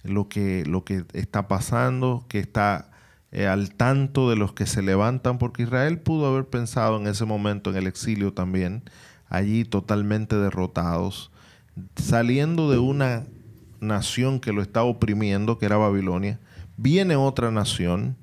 lo 0.02 0.28
que, 0.28 0.64
lo 0.66 0.84
que 0.84 1.04
está 1.14 1.48
pasando, 1.48 2.24
que 2.28 2.38
está 2.38 2.90
eh, 3.34 3.48
al 3.48 3.74
tanto 3.74 4.30
de 4.30 4.36
los 4.36 4.52
que 4.52 4.64
se 4.64 4.80
levantan, 4.80 5.38
porque 5.38 5.64
Israel 5.64 5.98
pudo 5.98 6.26
haber 6.26 6.44
pensado 6.44 6.96
en 6.98 7.08
ese 7.08 7.24
momento 7.24 7.70
en 7.70 7.76
el 7.76 7.88
exilio 7.88 8.32
también, 8.32 8.84
allí 9.28 9.64
totalmente 9.64 10.36
derrotados, 10.36 11.32
saliendo 11.96 12.70
de 12.70 12.78
una 12.78 13.24
nación 13.80 14.38
que 14.38 14.52
lo 14.52 14.62
estaba 14.62 14.86
oprimiendo, 14.86 15.58
que 15.58 15.66
era 15.66 15.76
Babilonia, 15.76 16.38
viene 16.76 17.16
otra 17.16 17.50
nación. 17.50 18.16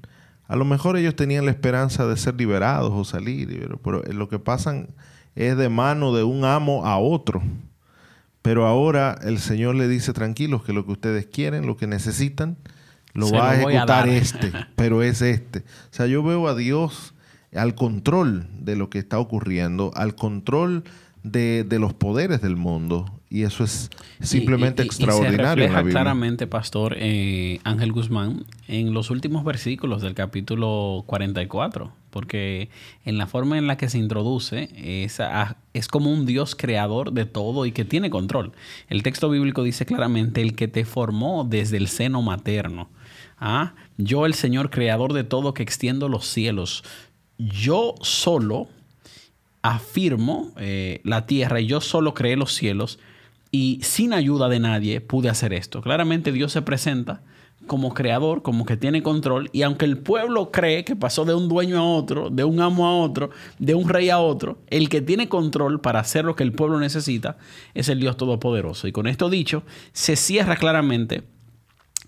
A 0.47 0.55
lo 0.55 0.63
mejor 0.63 0.95
ellos 0.95 1.17
tenían 1.17 1.43
la 1.43 1.51
esperanza 1.51 2.07
de 2.07 2.15
ser 2.15 2.35
liberados 2.35 2.93
o 2.93 3.03
salir, 3.03 3.77
pero 3.83 4.03
lo 4.03 4.29
que 4.29 4.39
pasan 4.39 4.87
es 5.35 5.57
de 5.57 5.67
mano 5.67 6.15
de 6.15 6.23
un 6.23 6.45
amo 6.45 6.85
a 6.85 6.97
otro. 6.97 7.41
Pero 8.41 8.65
ahora 8.65 9.19
el 9.23 9.39
Señor 9.39 9.75
le 9.75 9.89
dice, 9.89 10.13
tranquilos, 10.13 10.63
que 10.63 10.71
lo 10.71 10.85
que 10.85 10.93
ustedes 10.93 11.25
quieren, 11.25 11.67
lo 11.67 11.75
que 11.75 11.87
necesitan, 11.87 12.55
lo 13.13 13.31
va 13.31 13.51
a 13.51 13.55
ejecutar 13.55 14.09
este, 14.09 14.51
pero 14.75 15.03
es 15.03 15.21
este. 15.21 15.59
O 15.59 15.93
sea, 15.93 16.07
yo 16.07 16.23
veo 16.23 16.47
a 16.47 16.55
Dios 16.55 17.13
al 17.53 17.75
control 17.75 18.47
de 18.59 18.75
lo 18.75 18.89
que 18.89 18.99
está 18.99 19.19
ocurriendo, 19.19 19.91
al 19.95 20.15
control 20.15 20.83
de, 21.23 21.77
los 21.79 21.93
poderes 21.93 22.41
del 22.41 22.55
mundo. 22.55 23.05
Y 23.29 23.43
eso 23.43 23.63
es 23.63 23.89
simplemente 24.19 24.83
extraordinario. 24.83 25.65
Y 25.65 25.67
se 25.69 25.83
claramente, 25.89 26.47
Pastor 26.47 26.95
Ángel 26.95 27.91
Guzmán, 27.93 28.45
en 28.67 28.93
los 28.93 29.09
últimos 29.09 29.45
versículos 29.45 30.01
del 30.01 30.15
capítulo 30.15 31.03
44, 31.07 31.93
porque 32.09 32.69
en 33.05 33.17
la 33.17 33.27
forma 33.27 33.57
en 33.57 33.67
la 33.67 33.77
que 33.77 33.87
se 33.87 33.99
introduce 33.99 34.69
es, 34.75 35.19
es 35.73 35.87
como 35.87 36.11
un 36.11 36.25
Dios 36.25 36.55
creador 36.55 37.13
de 37.13 37.25
todo 37.25 37.65
y 37.65 37.71
que 37.71 37.85
tiene 37.85 38.09
control. 38.09 38.51
El 38.89 39.01
texto 39.01 39.29
bíblico 39.29 39.63
dice 39.63 39.85
claramente, 39.85 40.41
el 40.41 40.53
que 40.55 40.67
te 40.67 40.83
formó 40.83 41.45
desde 41.49 41.77
el 41.77 41.87
seno 41.87 42.21
materno. 42.21 42.89
Yo, 43.97 44.25
el 44.25 44.33
Señor 44.33 44.69
creador 44.69 45.13
de 45.13 45.23
todo, 45.23 45.53
que 45.53 45.63
extiendo 45.63 46.09
los 46.09 46.27
cielos, 46.27 46.83
yo 47.37 47.95
solo 48.01 48.67
afirmo 49.63 50.51
eh, 50.57 51.01
la 51.03 51.25
tierra 51.25 51.59
y 51.59 51.67
yo 51.67 51.81
solo 51.81 52.13
creé 52.13 52.35
los 52.35 52.53
cielos 52.53 52.99
y 53.51 53.79
sin 53.83 54.13
ayuda 54.13 54.47
de 54.47 54.59
nadie 54.59 55.01
pude 55.01 55.29
hacer 55.29 55.53
esto. 55.53 55.81
Claramente 55.81 56.31
Dios 56.31 56.51
se 56.51 56.61
presenta 56.61 57.21
como 57.67 57.93
creador, 57.93 58.41
como 58.41 58.65
que 58.65 58.77
tiene 58.77 59.03
control 59.03 59.49
y 59.53 59.61
aunque 59.61 59.85
el 59.85 59.97
pueblo 59.97 60.51
cree 60.51 60.83
que 60.83 60.95
pasó 60.95 61.25
de 61.25 61.35
un 61.35 61.47
dueño 61.47 61.77
a 61.77 61.83
otro, 61.83 62.29
de 62.29 62.43
un 62.43 62.59
amo 62.59 62.87
a 62.87 62.97
otro, 62.97 63.29
de 63.59 63.75
un 63.75 63.87
rey 63.87 64.09
a 64.09 64.19
otro, 64.19 64.59
el 64.67 64.89
que 64.89 65.01
tiene 65.01 65.29
control 65.29 65.79
para 65.79 65.99
hacer 65.99 66.25
lo 66.25 66.35
que 66.35 66.43
el 66.43 66.53
pueblo 66.53 66.79
necesita 66.79 67.37
es 67.73 67.89
el 67.89 67.99
Dios 67.99 68.17
Todopoderoso. 68.17 68.87
Y 68.87 68.91
con 68.91 69.07
esto 69.07 69.29
dicho, 69.29 69.63
se 69.93 70.15
cierra 70.15 70.55
claramente 70.55 71.23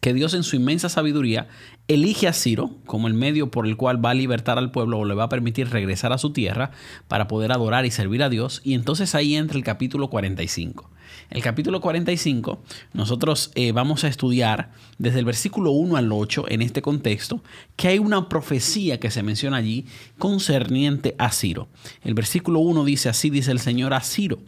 que 0.03 0.13
Dios 0.13 0.33
en 0.33 0.43
su 0.43 0.57
inmensa 0.57 0.89
sabiduría 0.89 1.47
elige 1.87 2.27
a 2.27 2.33
Ciro 2.33 2.71
como 2.85 3.07
el 3.07 3.13
medio 3.13 3.49
por 3.49 3.65
el 3.65 3.77
cual 3.77 4.03
va 4.03 4.09
a 4.09 4.13
libertar 4.13 4.57
al 4.57 4.69
pueblo 4.69 4.99
o 4.99 5.05
le 5.05 5.13
va 5.13 5.23
a 5.23 5.29
permitir 5.29 5.69
regresar 5.69 6.11
a 6.11 6.17
su 6.17 6.33
tierra 6.33 6.71
para 7.07 7.29
poder 7.29 7.53
adorar 7.53 7.85
y 7.85 7.91
servir 7.91 8.21
a 8.21 8.27
Dios. 8.27 8.59
Y 8.65 8.73
entonces 8.73 9.15
ahí 9.15 9.37
entra 9.37 9.57
el 9.57 9.63
capítulo 9.63 10.09
45. 10.09 10.91
El 11.29 11.41
capítulo 11.41 11.79
45 11.79 12.61
nosotros 12.91 13.53
eh, 13.55 13.71
vamos 13.71 14.03
a 14.03 14.09
estudiar 14.09 14.71
desde 14.97 15.19
el 15.19 15.25
versículo 15.25 15.71
1 15.71 15.95
al 15.95 16.11
8 16.11 16.47
en 16.49 16.61
este 16.61 16.81
contexto 16.81 17.41
que 17.77 17.87
hay 17.87 17.99
una 17.99 18.27
profecía 18.27 18.99
que 18.99 19.09
se 19.09 19.23
menciona 19.23 19.55
allí 19.55 19.85
concerniente 20.17 21.15
a 21.17 21.31
Ciro. 21.31 21.69
El 22.03 22.13
versículo 22.13 22.59
1 22.59 22.83
dice 22.83 23.07
así, 23.07 23.29
dice 23.29 23.51
el 23.51 23.59
Señor 23.59 23.93
a 23.93 24.01
Ciro, 24.01 24.39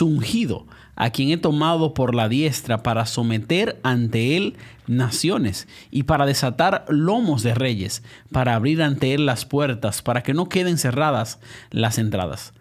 ungido 0.00 0.66
a 0.96 1.10
quien 1.10 1.30
he 1.30 1.36
tomado 1.36 1.94
por 1.94 2.14
la 2.14 2.28
diestra 2.28 2.82
para 2.82 3.06
someter 3.06 3.78
ante 3.84 4.36
él 4.36 4.56
naciones 4.88 5.68
y 5.92 6.02
para 6.02 6.26
desatar 6.26 6.84
lomos 6.88 7.44
de 7.44 7.54
reyes, 7.54 8.02
para 8.32 8.56
abrir 8.56 8.82
ante 8.82 9.14
él 9.14 9.24
las 9.24 9.44
puertas, 9.44 10.02
para 10.02 10.24
que 10.24 10.34
no 10.34 10.48
queden 10.48 10.76
cerradas 10.76 11.38
las 11.70 11.98
entradas. 11.98 12.52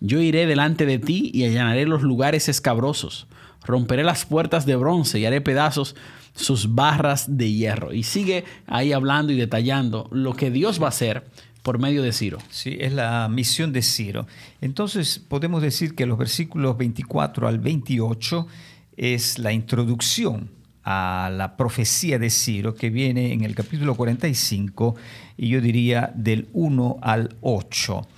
Yo 0.00 0.20
iré 0.20 0.46
delante 0.46 0.84
de 0.84 0.98
ti 0.98 1.30
y 1.32 1.44
allanaré 1.44 1.86
los 1.86 2.02
lugares 2.02 2.50
escabrosos, 2.50 3.26
romperé 3.64 4.04
las 4.04 4.26
puertas 4.26 4.66
de 4.66 4.76
bronce 4.76 5.18
y 5.18 5.24
haré 5.24 5.40
pedazos 5.40 5.96
sus 6.34 6.74
barras 6.74 7.38
de 7.38 7.52
hierro. 7.52 7.92
Y 7.92 8.02
sigue 8.02 8.44
ahí 8.66 8.92
hablando 8.92 9.32
y 9.32 9.36
detallando 9.36 10.08
lo 10.12 10.34
que 10.34 10.50
Dios 10.50 10.80
va 10.80 10.86
a 10.86 10.90
hacer 10.90 11.24
por 11.68 11.78
medio 11.78 12.02
de 12.02 12.14
Ciro. 12.14 12.38
Sí, 12.48 12.78
es 12.80 12.94
la 12.94 13.28
misión 13.28 13.74
de 13.74 13.82
Ciro. 13.82 14.26
Entonces 14.62 15.18
podemos 15.18 15.60
decir 15.60 15.94
que 15.94 16.06
los 16.06 16.16
versículos 16.16 16.78
24 16.78 17.46
al 17.46 17.58
28 17.58 18.46
es 18.96 19.38
la 19.38 19.52
introducción 19.52 20.48
a 20.82 21.30
la 21.30 21.58
profecía 21.58 22.18
de 22.18 22.30
Ciro 22.30 22.74
que 22.74 22.88
viene 22.88 23.34
en 23.34 23.44
el 23.44 23.54
capítulo 23.54 23.94
45 23.96 24.96
y 25.36 25.50
yo 25.50 25.60
diría 25.60 26.10
del 26.14 26.48
1 26.54 27.00
al 27.02 27.36
8. 27.42 28.08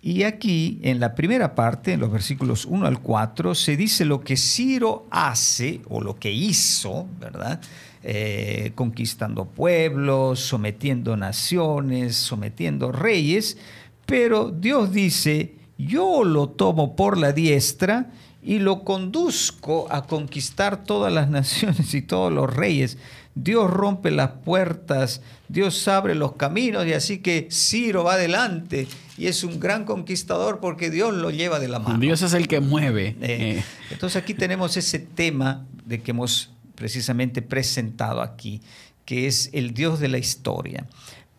Y 0.00 0.22
aquí, 0.22 0.78
en 0.84 1.00
la 1.00 1.16
primera 1.16 1.56
parte, 1.56 1.94
en 1.94 2.00
los 2.00 2.12
versículos 2.12 2.64
1 2.64 2.86
al 2.86 3.00
4, 3.00 3.56
se 3.56 3.76
dice 3.76 4.04
lo 4.04 4.20
que 4.20 4.36
Ciro 4.36 5.08
hace 5.10 5.80
o 5.88 6.00
lo 6.00 6.14
que 6.14 6.30
hizo, 6.30 7.08
¿verdad? 7.18 7.60
Eh, 8.06 8.72
conquistando 8.74 9.46
pueblos, 9.46 10.40
sometiendo 10.40 11.16
naciones, 11.16 12.16
sometiendo 12.16 12.92
reyes, 12.92 13.56
pero 14.04 14.50
Dios 14.50 14.92
dice, 14.92 15.54
yo 15.78 16.22
lo 16.22 16.50
tomo 16.50 16.96
por 16.96 17.16
la 17.16 17.32
diestra 17.32 18.10
y 18.42 18.58
lo 18.58 18.84
conduzco 18.84 19.86
a 19.90 20.02
conquistar 20.02 20.84
todas 20.84 21.10
las 21.14 21.30
naciones 21.30 21.94
y 21.94 22.02
todos 22.02 22.30
los 22.30 22.54
reyes. 22.54 22.98
Dios 23.34 23.70
rompe 23.70 24.10
las 24.10 24.32
puertas, 24.44 25.22
Dios 25.48 25.88
abre 25.88 26.14
los 26.14 26.34
caminos 26.34 26.86
y 26.86 26.92
así 26.92 27.18
que 27.18 27.48
Ciro 27.50 28.04
va 28.04 28.14
adelante 28.14 28.86
y 29.16 29.28
es 29.28 29.42
un 29.44 29.58
gran 29.58 29.84
conquistador 29.86 30.60
porque 30.60 30.90
Dios 30.90 31.14
lo 31.14 31.30
lleva 31.30 31.58
de 31.58 31.68
la 31.68 31.78
mano. 31.78 31.98
Dios 31.98 32.20
es 32.20 32.34
el 32.34 32.48
que 32.48 32.60
mueve. 32.60 33.16
Eh, 33.22 33.58
eh. 33.58 33.64
Entonces 33.90 34.22
aquí 34.22 34.34
tenemos 34.34 34.76
ese 34.76 34.98
tema 34.98 35.64
de 35.86 36.00
que 36.00 36.10
hemos 36.10 36.53
precisamente 36.74 37.42
presentado 37.42 38.22
aquí, 38.22 38.60
que 39.04 39.26
es 39.26 39.50
el 39.52 39.74
Dios 39.74 40.00
de 40.00 40.08
la 40.08 40.18
historia. 40.18 40.86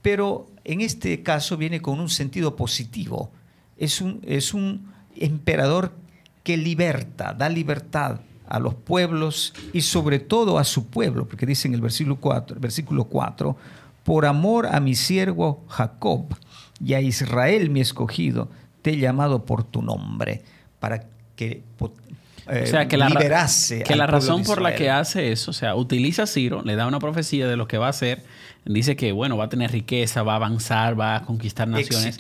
Pero 0.02 0.48
en 0.64 0.82
este 0.82 1.24
caso 1.24 1.58
viene 1.58 1.82
con 1.82 2.00
un 2.00 2.10
sentido 2.10 2.56
positivo. 2.56 3.32
Es 3.78 4.02
un, 4.02 4.22
es 4.26 4.54
un 4.54 4.92
emperador 5.16 5.92
que 6.44 6.58
liberta, 6.58 7.34
da 7.34 7.50
libertad 7.50 8.20
a 8.48 8.60
los 8.60 8.76
pueblos 8.76 9.54
y 9.74 9.82
sobre 9.82 10.20
todo 10.20 10.60
a 10.60 10.64
su 10.64 10.88
pueblo, 10.88 11.28
porque 11.28 11.46
dice 11.46 11.68
en 11.68 11.74
el 11.74 11.82
versículo 11.82 12.18
4, 12.18 12.60
versículo 12.60 13.06
4 13.06 13.58
por 14.06 14.28
amor 14.28 14.68
a 14.68 14.80
mi 14.80 14.94
siervo 14.94 15.66
Jacob 15.68 16.28
y 16.80 16.94
a 16.94 17.02
Israel 17.02 17.72
mi 17.72 17.82
escogido, 17.82 18.50
te 18.84 18.92
he 18.92 18.98
llamado 18.98 19.46
por 19.46 19.64
tu 19.64 19.82
nombre, 19.82 20.44
para 20.80 21.08
que 21.36 21.64
eh, 22.48 22.62
o 22.64 22.68
sea, 22.68 22.88
que 22.88 22.98
la, 22.98 23.08
que 23.08 23.96
la 23.96 24.08
razón 24.08 24.44
por 24.44 24.62
la 24.62 24.76
que 24.76 24.90
hace 24.90 25.32
eso, 25.32 25.52
o 25.52 25.54
sea, 25.54 25.76
utiliza 25.76 26.24
a 26.24 26.28
Ciro, 26.28 26.62
le 26.64 26.76
da 26.76 26.88
una 26.88 27.00
profecía 27.00 27.48
de 27.48 27.58
lo 27.58 27.68
que 27.68 27.78
va 27.78 27.88
a 27.88 27.90
hacer, 27.90 28.24
dice 28.66 28.96
que, 28.96 29.12
bueno, 29.12 29.38
va 29.38 29.46
a 29.46 29.50
tener 29.50 29.72
riqueza, 29.72 30.24
va 30.24 30.34
a 30.34 30.36
avanzar, 30.38 31.00
va 31.00 31.18
a 31.18 31.22
conquistar 31.24 31.68
naciones. 31.68 32.20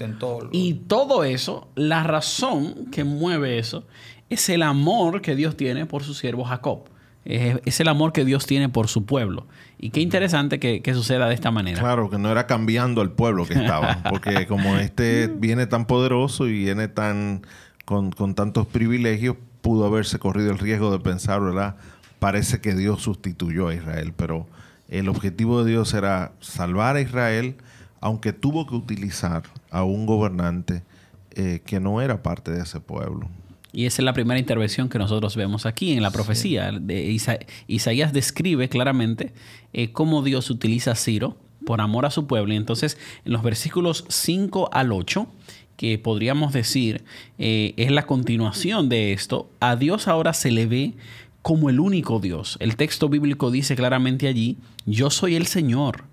y 0.51 0.73
todo 0.73 1.23
eso, 1.23 1.69
la 1.75 2.03
razón 2.03 2.88
que 2.91 3.03
mueve 3.03 3.59
eso 3.59 3.85
es 4.29 4.49
el 4.49 4.63
amor 4.63 5.21
que 5.21 5.35
Dios 5.35 5.55
tiene 5.55 5.85
por 5.85 6.03
su 6.03 6.13
siervo 6.13 6.43
Jacob. 6.43 6.89
Es, 7.25 7.79
el 7.79 7.88
amor 7.88 8.13
que 8.13 8.23
Dios 8.23 8.45
tiene 8.45 8.69
por 8.69 8.88
su 8.88 9.05
pueblo. 9.05 9.47
Y 9.79 9.89
qué 9.89 9.99
interesante 9.99 10.59
que, 10.59 10.81
que, 10.83 10.93
suceda 10.93 11.27
de 11.27 11.33
esta 11.33 11.49
manera. 11.49 11.79
Claro, 11.79 12.09
que 12.09 12.19
no 12.19 12.31
era 12.31 12.45
cambiando 12.45 13.01
al 13.01 13.11
pueblo 13.11 13.47
que 13.47 13.55
estaba. 13.55 14.03
Porque 14.09 14.45
como 14.45 14.77
este 14.77 15.27
viene 15.35 15.65
tan 15.65 15.85
poderoso 15.85 16.47
y 16.47 16.53
viene 16.53 16.88
tan 16.88 17.41
con, 17.83 18.11
con 18.11 18.35
tantos 18.35 18.67
privilegios, 18.67 19.38
pudo 19.65 19.88
haberse 19.88 20.19
corrido 20.19 20.51
el 20.51 20.60
riesgo 20.60 20.91
de 20.91 20.99
pensar, 20.99 21.41
¿verdad? 21.41 21.75
Parece 22.19 22.62
que 22.62 22.75
Dios 22.75 23.01
sustituyó 23.01 23.69
a 23.69 23.73
Israel, 23.73 24.13
pero 24.15 24.45
el 24.89 25.10
objetivo 25.10 25.63
de 25.63 25.71
Dios 25.71 25.95
era 25.95 26.34
salvar 26.39 26.97
a 26.97 27.01
Israel, 27.01 27.56
aunque 27.99 28.32
tuvo 28.32 28.67
que 28.67 28.75
utilizar 28.75 29.41
a 29.71 29.84
un 29.84 30.06
gobernante 30.06 30.84
eh, 31.32 31.63
que 31.65 31.80
no 31.80 31.99
era 31.99 32.21
parte 32.21 32.51
de 32.51 32.62
ese 32.62 32.80
pueblo. 32.80 33.28
Y 33.71 33.88
esa 33.88 34.04
es 34.04 34.06
la 34.06 34.13
primera 34.13 34.39
intervención 34.39 34.88
que 34.88 34.99
nosotros 34.99 35.36
vemos 35.36 35.65
aquí 35.65 35.93
en 35.93 36.04
la 36.04 36.12
profecía. 36.12 36.71
De 36.71 37.17
Isaías 37.65 38.13
describe 38.13 38.69
claramente 38.69 39.34
eh, 39.73 39.91
cómo 39.91 40.21
Dios 40.21 40.51
utiliza 40.51 40.91
a 40.91 40.95
Ciro 40.95 41.38
por 41.65 41.82
amor 41.82 42.06
a 42.06 42.12
su 42.12 42.28
pueblo. 42.28 42.54
Y 42.54 42.58
entonces, 42.58 42.99
en 43.25 43.34
los 43.34 43.41
versículos 43.41 44.06
5 44.10 44.69
al 44.71 44.91
8, 44.91 45.28
que 45.77 45.97
podríamos 45.97 46.53
decir 46.53 47.03
eh, 47.38 47.73
es 47.77 47.91
la 47.91 48.05
continuación 48.05 48.89
de 48.89 49.13
esto, 49.13 49.49
a 49.59 49.75
Dios 49.75 50.07
ahora 50.07 50.33
se 50.33 50.51
le 50.51 50.65
ve 50.65 50.93
como 51.41 51.69
el 51.69 51.79
único 51.79 52.19
Dios. 52.19 52.57
El 52.59 52.75
texto 52.75 53.07
bíblico 53.07 53.51
dice 53.51 53.75
claramente 53.75 54.27
allí, 54.27 54.57
yo 54.85 55.09
soy 55.09 55.35
el 55.35 55.45
Señor 55.45 56.05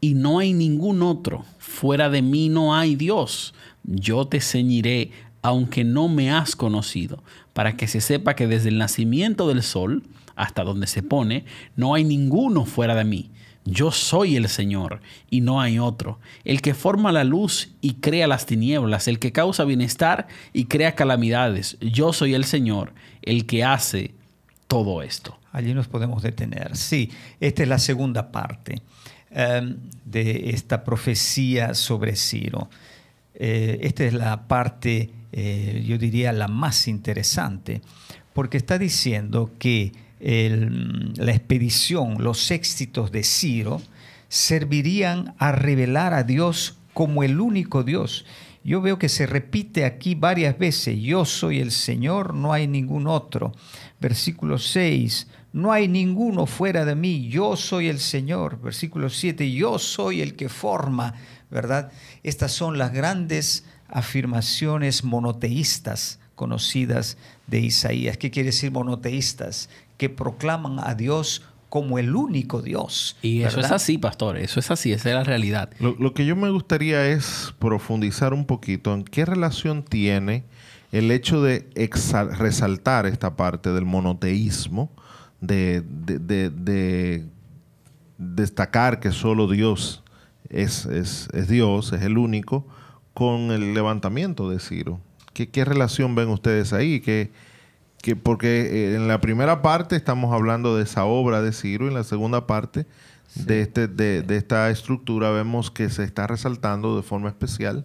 y 0.00 0.14
no 0.14 0.38
hay 0.38 0.52
ningún 0.52 1.02
otro. 1.02 1.44
Fuera 1.58 2.08
de 2.08 2.22
mí 2.22 2.48
no 2.48 2.74
hay 2.74 2.94
Dios. 2.94 3.54
Yo 3.82 4.26
te 4.26 4.40
ceñiré 4.40 5.10
aunque 5.42 5.84
no 5.84 6.08
me 6.08 6.32
has 6.32 6.56
conocido, 6.56 7.22
para 7.52 7.76
que 7.76 7.86
se 7.86 8.00
sepa 8.00 8.34
que 8.34 8.48
desde 8.48 8.68
el 8.68 8.78
nacimiento 8.78 9.46
del 9.46 9.62
sol 9.62 10.02
hasta 10.34 10.64
donde 10.64 10.88
se 10.88 11.04
pone, 11.04 11.44
no 11.76 11.94
hay 11.94 12.02
ninguno 12.02 12.64
fuera 12.64 12.96
de 12.96 13.04
mí. 13.04 13.30
Yo 13.66 13.90
soy 13.90 14.36
el 14.36 14.48
Señor 14.48 15.00
y 15.28 15.40
no 15.40 15.60
hay 15.60 15.80
otro, 15.80 16.20
el 16.44 16.62
que 16.62 16.72
forma 16.72 17.10
la 17.10 17.24
luz 17.24 17.74
y 17.80 17.94
crea 17.94 18.28
las 18.28 18.46
tinieblas, 18.46 19.08
el 19.08 19.18
que 19.18 19.32
causa 19.32 19.64
bienestar 19.64 20.28
y 20.52 20.66
crea 20.66 20.94
calamidades. 20.94 21.76
Yo 21.80 22.12
soy 22.12 22.34
el 22.34 22.44
Señor, 22.44 22.94
el 23.22 23.44
que 23.44 23.64
hace 23.64 24.14
todo 24.68 25.02
esto. 25.02 25.38
Allí 25.50 25.74
nos 25.74 25.88
podemos 25.88 26.22
detener. 26.22 26.76
Sí, 26.76 27.10
esta 27.40 27.64
es 27.64 27.68
la 27.68 27.80
segunda 27.80 28.30
parte 28.30 28.82
em, 29.30 29.76
de 30.04 30.50
esta 30.50 30.84
profecía 30.84 31.74
sobre 31.74 32.14
Ciro. 32.14 32.70
Eh, 33.34 33.78
esta 33.82 34.04
es 34.04 34.14
la 34.14 34.46
parte, 34.46 35.10
eh, 35.32 35.84
yo 35.84 35.98
diría, 35.98 36.32
la 36.32 36.46
más 36.46 36.86
interesante, 36.86 37.82
porque 38.32 38.58
está 38.58 38.78
diciendo 38.78 39.50
que 39.58 39.92
la 40.26 41.30
expedición, 41.30 42.16
los 42.18 42.50
éxitos 42.50 43.12
de 43.12 43.22
Ciro, 43.22 43.80
servirían 44.28 45.34
a 45.38 45.52
revelar 45.52 46.14
a 46.14 46.24
Dios 46.24 46.78
como 46.94 47.22
el 47.22 47.40
único 47.40 47.84
Dios. 47.84 48.26
Yo 48.64 48.80
veo 48.80 48.98
que 48.98 49.08
se 49.08 49.26
repite 49.26 49.84
aquí 49.84 50.16
varias 50.16 50.58
veces, 50.58 50.98
yo 51.00 51.24
soy 51.24 51.60
el 51.60 51.70
Señor, 51.70 52.34
no 52.34 52.52
hay 52.52 52.66
ningún 52.66 53.06
otro. 53.06 53.52
Versículo 54.00 54.58
6, 54.58 55.28
no 55.52 55.70
hay 55.70 55.86
ninguno 55.86 56.46
fuera 56.46 56.84
de 56.84 56.96
mí, 56.96 57.28
yo 57.28 57.54
soy 57.54 57.86
el 57.86 58.00
Señor. 58.00 58.60
Versículo 58.60 59.08
7, 59.08 59.52
yo 59.52 59.78
soy 59.78 60.20
el 60.20 60.34
que 60.34 60.48
forma, 60.48 61.14
¿verdad? 61.48 61.92
Estas 62.24 62.50
son 62.50 62.78
las 62.78 62.92
grandes 62.92 63.64
afirmaciones 63.88 65.04
monoteístas 65.04 66.18
conocidas 66.34 67.16
de 67.46 67.60
Isaías. 67.60 68.16
¿Qué 68.16 68.30
quiere 68.30 68.48
decir 68.48 68.70
monoteístas? 68.70 69.68
Que 69.96 70.08
proclaman 70.08 70.78
a 70.80 70.94
Dios 70.94 71.42
como 71.68 71.98
el 71.98 72.14
único 72.14 72.62
Dios. 72.62 73.16
Y 73.22 73.42
eso 73.42 73.60
es 73.60 73.70
así, 73.70 73.98
pastor, 73.98 74.38
eso 74.38 74.60
es 74.60 74.70
así, 74.70 74.92
esa 74.92 75.10
es 75.10 75.14
la 75.14 75.24
realidad. 75.24 75.70
Lo, 75.78 76.14
que 76.14 76.24
yo 76.24 76.36
me 76.36 76.48
gustaría 76.50 77.06
es 77.06 77.54
profundizar 77.58 78.32
un 78.32 78.46
poquito 78.46 78.94
en 78.94 79.04
qué 79.04 79.24
relación 79.24 79.82
tiene 79.82 80.44
el 80.92 81.10
hecho 81.10 81.42
de 81.42 81.68
resaltar 82.38 83.06
esta 83.06 83.36
parte 83.36 83.72
del 83.72 83.84
monoteísmo, 83.84 84.90
de, 85.40 85.82
destacar 88.16 89.00
que 89.00 89.10
solo 89.10 89.48
Dios 89.48 90.02
es, 90.48 90.86
es, 90.86 91.28
Dios, 91.48 91.92
es 91.92 92.02
el 92.02 92.16
único, 92.16 92.66
con 93.12 93.50
el 93.50 93.74
levantamiento 93.74 94.48
de 94.48 94.60
Ciro. 94.60 95.00
¿Qué, 95.44 95.64
relación 95.64 96.14
ven 96.14 96.28
ustedes 96.28 96.72
ahí? 96.72 97.00
Que, 97.00 97.30
que, 98.00 98.16
porque 98.16 98.60
eh, 98.62 98.94
en 98.96 99.06
la 99.06 99.20
primera 99.20 99.60
parte 99.60 99.96
estamos 99.96 100.32
hablando 100.32 100.76
de 100.76 100.84
esa 100.84 101.04
obra 101.04 101.42
de 101.42 101.52
Ciro, 101.52 101.84
y 101.84 101.88
en 101.88 101.94
la 101.94 102.04
segunda 102.04 102.46
parte 102.46 102.86
de, 103.34 103.60
este, 103.60 103.88
de, 103.88 104.24
esta 104.36 104.70
estructura 104.70 105.30
vemos 105.30 105.70
que 105.70 105.90
se 105.90 106.04
está 106.04 106.26
resaltando 106.26 106.96
de 106.96 107.02
forma 107.02 107.28
especial 107.28 107.84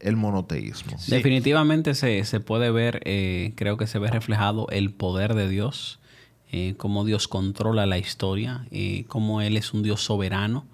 el 0.00 0.16
monoteísmo. 0.16 0.96
Definitivamente 1.08 1.94
se, 1.94 2.40
puede 2.40 2.70
ver, 2.70 3.00
eh, 3.04 3.52
creo 3.56 3.76
que 3.76 3.86
se 3.86 3.98
ve 3.98 4.10
reflejado 4.10 4.66
el 4.70 4.92
poder 4.92 5.34
de 5.34 5.48
Dios, 5.48 6.00
eh, 6.52 6.74
cómo 6.76 7.04
Dios 7.04 7.28
controla 7.28 7.86
la 7.86 7.98
historia, 7.98 8.66
eh, 8.70 9.04
cómo 9.08 9.40
Él 9.40 9.56
es 9.56 9.72
un 9.72 9.82
Dios 9.82 10.02
soberano 10.02 10.66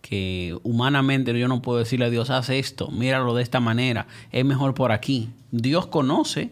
que 0.00 0.56
humanamente 0.62 1.38
yo 1.38 1.48
no 1.48 1.62
puedo 1.62 1.78
decirle 1.78 2.06
a 2.06 2.10
Dios, 2.10 2.30
haz 2.30 2.50
esto, 2.50 2.90
míralo 2.90 3.34
de 3.34 3.42
esta 3.42 3.60
manera, 3.60 4.06
es 4.32 4.44
mejor 4.44 4.74
por 4.74 4.92
aquí. 4.92 5.30
Dios 5.50 5.86
conoce 5.86 6.50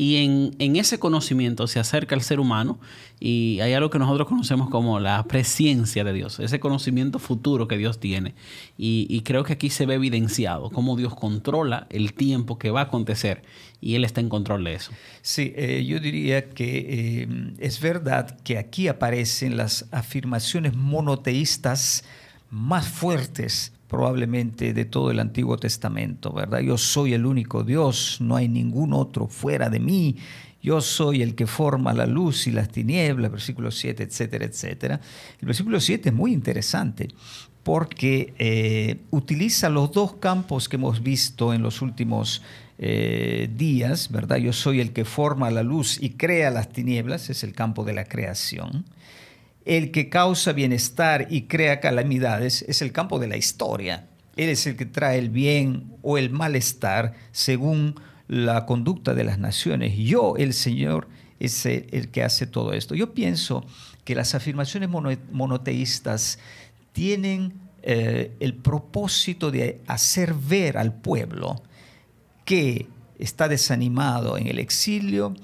y 0.00 0.16
en, 0.58 0.76
ese 0.76 1.00
conocimiento 1.00 1.66
se 1.66 1.80
acerca 1.80 2.14
al 2.14 2.22
ser 2.22 2.38
humano 2.38 2.78
y 3.18 3.58
hay 3.58 3.72
algo 3.72 3.90
que 3.90 3.98
nosotros 3.98 4.28
conocemos 4.28 4.70
como 4.70 5.00
la 5.00 5.24
presencia 5.24 6.04
de 6.04 6.12
Dios, 6.12 6.38
ese 6.38 6.60
conocimiento 6.60 7.18
futuro 7.18 7.66
que 7.66 7.76
Dios 7.76 7.98
tiene. 7.98 8.36
Y, 8.76 9.22
creo 9.22 9.42
que 9.42 9.54
aquí 9.54 9.70
se 9.70 9.86
ve 9.86 9.94
evidenciado 9.94 10.70
cómo 10.70 10.96
Dios 10.96 11.16
controla 11.16 11.88
el 11.90 12.12
tiempo 12.12 12.60
que 12.60 12.70
va 12.70 12.82
a 12.82 12.84
acontecer 12.84 13.42
y 13.80 13.96
Él 13.96 14.04
está 14.04 14.20
en 14.20 14.28
control 14.28 14.62
de 14.62 14.74
eso. 14.74 14.92
Sí, 15.20 15.52
eh, 15.56 15.84
yo 15.84 15.98
diría 15.98 16.48
que 16.48 17.22
eh, 17.22 17.28
es 17.58 17.80
verdad 17.80 18.38
que 18.44 18.56
aquí 18.56 18.86
aparecen 18.86 19.56
las 19.56 19.86
afirmaciones 19.90 20.76
monoteístas 20.76 22.04
más 22.50 22.88
fuertes 22.88 23.72
probablemente 23.88 24.74
de 24.74 24.84
todo 24.84 25.10
el 25.10 25.18
Antiguo 25.18 25.56
Testamento, 25.56 26.32
¿verdad? 26.32 26.60
Yo 26.60 26.76
soy 26.76 27.14
el 27.14 27.24
único 27.24 27.64
Dios, 27.64 28.18
no 28.20 28.36
hay 28.36 28.48
ningún 28.48 28.92
otro 28.92 29.26
fuera 29.26 29.70
de 29.70 29.80
mí, 29.80 30.16
yo 30.62 30.80
soy 30.80 31.22
el 31.22 31.34
que 31.34 31.46
forma 31.46 31.94
la 31.94 32.06
luz 32.06 32.46
y 32.46 32.50
las 32.50 32.68
tinieblas, 32.68 33.30
versículo 33.30 33.70
7, 33.70 34.02
etcétera, 34.02 34.44
etcétera. 34.44 35.00
El 35.40 35.46
versículo 35.46 35.80
7 35.80 36.10
es 36.10 36.14
muy 36.14 36.32
interesante 36.32 37.08
porque 37.62 38.34
eh, 38.38 38.98
utiliza 39.10 39.68
los 39.68 39.92
dos 39.92 40.14
campos 40.14 40.68
que 40.68 40.76
hemos 40.76 41.02
visto 41.02 41.54
en 41.54 41.62
los 41.62 41.80
últimos 41.80 42.42
eh, 42.78 43.48
días, 43.56 44.10
¿verdad? 44.10 44.36
Yo 44.36 44.52
soy 44.52 44.80
el 44.80 44.92
que 44.92 45.04
forma 45.04 45.50
la 45.50 45.62
luz 45.62 45.98
y 46.00 46.10
crea 46.10 46.50
las 46.50 46.70
tinieblas, 46.70 47.30
es 47.30 47.44
el 47.44 47.52
campo 47.52 47.84
de 47.84 47.92
la 47.92 48.04
creación 48.04 48.84
el 49.68 49.90
que 49.90 50.08
causa 50.08 50.54
bienestar 50.54 51.26
y 51.28 51.42
crea 51.42 51.78
calamidades 51.78 52.64
es 52.66 52.80
el 52.80 52.90
campo 52.90 53.18
de 53.18 53.28
la 53.28 53.36
historia. 53.36 54.08
Él 54.34 54.48
es 54.48 54.66
el 54.66 54.76
que 54.76 54.86
trae 54.86 55.18
el 55.18 55.28
bien 55.28 55.92
o 56.00 56.16
el 56.16 56.30
malestar 56.30 57.12
según 57.32 57.94
la 58.28 58.64
conducta 58.64 59.12
de 59.12 59.24
las 59.24 59.38
naciones. 59.38 59.94
Yo, 59.98 60.36
el 60.38 60.54
Señor, 60.54 61.06
es 61.38 61.66
el 61.66 62.08
que 62.08 62.22
hace 62.22 62.46
todo 62.46 62.72
esto. 62.72 62.94
Yo 62.94 63.12
pienso 63.12 63.62
que 64.04 64.14
las 64.14 64.34
afirmaciones 64.34 64.88
monoteístas 64.88 66.38
tienen 66.92 67.52
eh, 67.82 68.32
el 68.40 68.54
propósito 68.54 69.50
de 69.50 69.82
hacer 69.86 70.32
ver 70.32 70.78
al 70.78 70.94
pueblo 70.94 71.62
que 72.46 72.86
está 73.18 73.48
desanimado 73.48 74.38
en 74.38 74.46
el 74.46 74.60
exilio, 74.60 75.34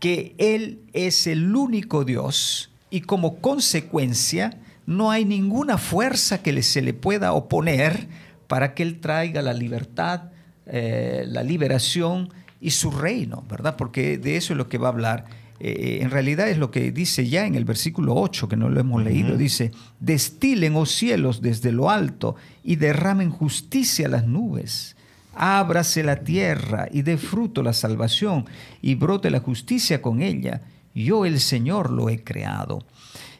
que 0.00 0.34
Él 0.38 0.80
es 0.94 1.26
el 1.26 1.54
único 1.54 2.06
Dios 2.06 2.70
y 2.94 3.00
como 3.00 3.38
consecuencia 3.38 4.56
no 4.86 5.10
hay 5.10 5.24
ninguna 5.24 5.78
fuerza 5.78 6.42
que 6.44 6.62
se 6.62 6.80
le 6.80 6.94
pueda 6.94 7.32
oponer 7.32 8.06
para 8.46 8.72
que 8.72 8.84
Él 8.84 9.00
traiga 9.00 9.42
la 9.42 9.52
libertad, 9.52 10.30
eh, 10.66 11.24
la 11.26 11.42
liberación 11.42 12.32
y 12.60 12.70
su 12.70 12.92
reino, 12.92 13.42
¿verdad? 13.50 13.74
Porque 13.76 14.16
de 14.16 14.36
eso 14.36 14.52
es 14.52 14.58
lo 14.58 14.68
que 14.68 14.78
va 14.78 14.86
a 14.86 14.92
hablar. 14.92 15.24
Eh, 15.58 15.98
en 16.02 16.12
realidad 16.12 16.48
es 16.48 16.56
lo 16.56 16.70
que 16.70 16.92
dice 16.92 17.26
ya 17.26 17.46
en 17.46 17.56
el 17.56 17.64
versículo 17.64 18.14
8, 18.14 18.48
que 18.48 18.56
no 18.56 18.68
lo 18.68 18.78
hemos 18.78 19.02
leído. 19.02 19.36
Dice, 19.36 19.72
destilen, 19.98 20.76
oh 20.76 20.86
cielos, 20.86 21.42
desde 21.42 21.72
lo 21.72 21.90
alto 21.90 22.36
y 22.62 22.76
derramen 22.76 23.30
justicia 23.30 24.06
a 24.06 24.10
las 24.10 24.24
nubes. 24.24 24.94
Ábrase 25.34 26.04
la 26.04 26.20
tierra 26.20 26.86
y 26.92 27.02
dé 27.02 27.16
fruto 27.16 27.64
la 27.64 27.72
salvación 27.72 28.44
y 28.80 28.94
brote 28.94 29.32
la 29.32 29.40
justicia 29.40 30.00
con 30.00 30.22
ella 30.22 30.60
yo 30.94 31.26
el 31.26 31.40
Señor 31.40 31.90
lo 31.90 32.08
he 32.08 32.22
creado. 32.22 32.84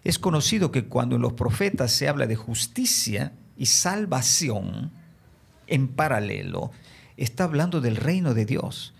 Es 0.02 0.18
conocido 0.18 0.70
que 0.70 0.84
cuando 0.84 1.16
en 1.16 1.22
los 1.22 1.32
profetas 1.32 1.92
se 1.92 2.08
habla 2.08 2.26
de 2.26 2.36
justicia 2.36 3.32
y 3.56 3.66
salvación, 3.66 4.92
en 5.66 5.88
paralelo, 5.88 6.70
está 7.16 7.44
hablando 7.44 7.80
del 7.80 7.96
reino 7.96 8.34
de 8.34 8.44
Dios. 8.44 8.94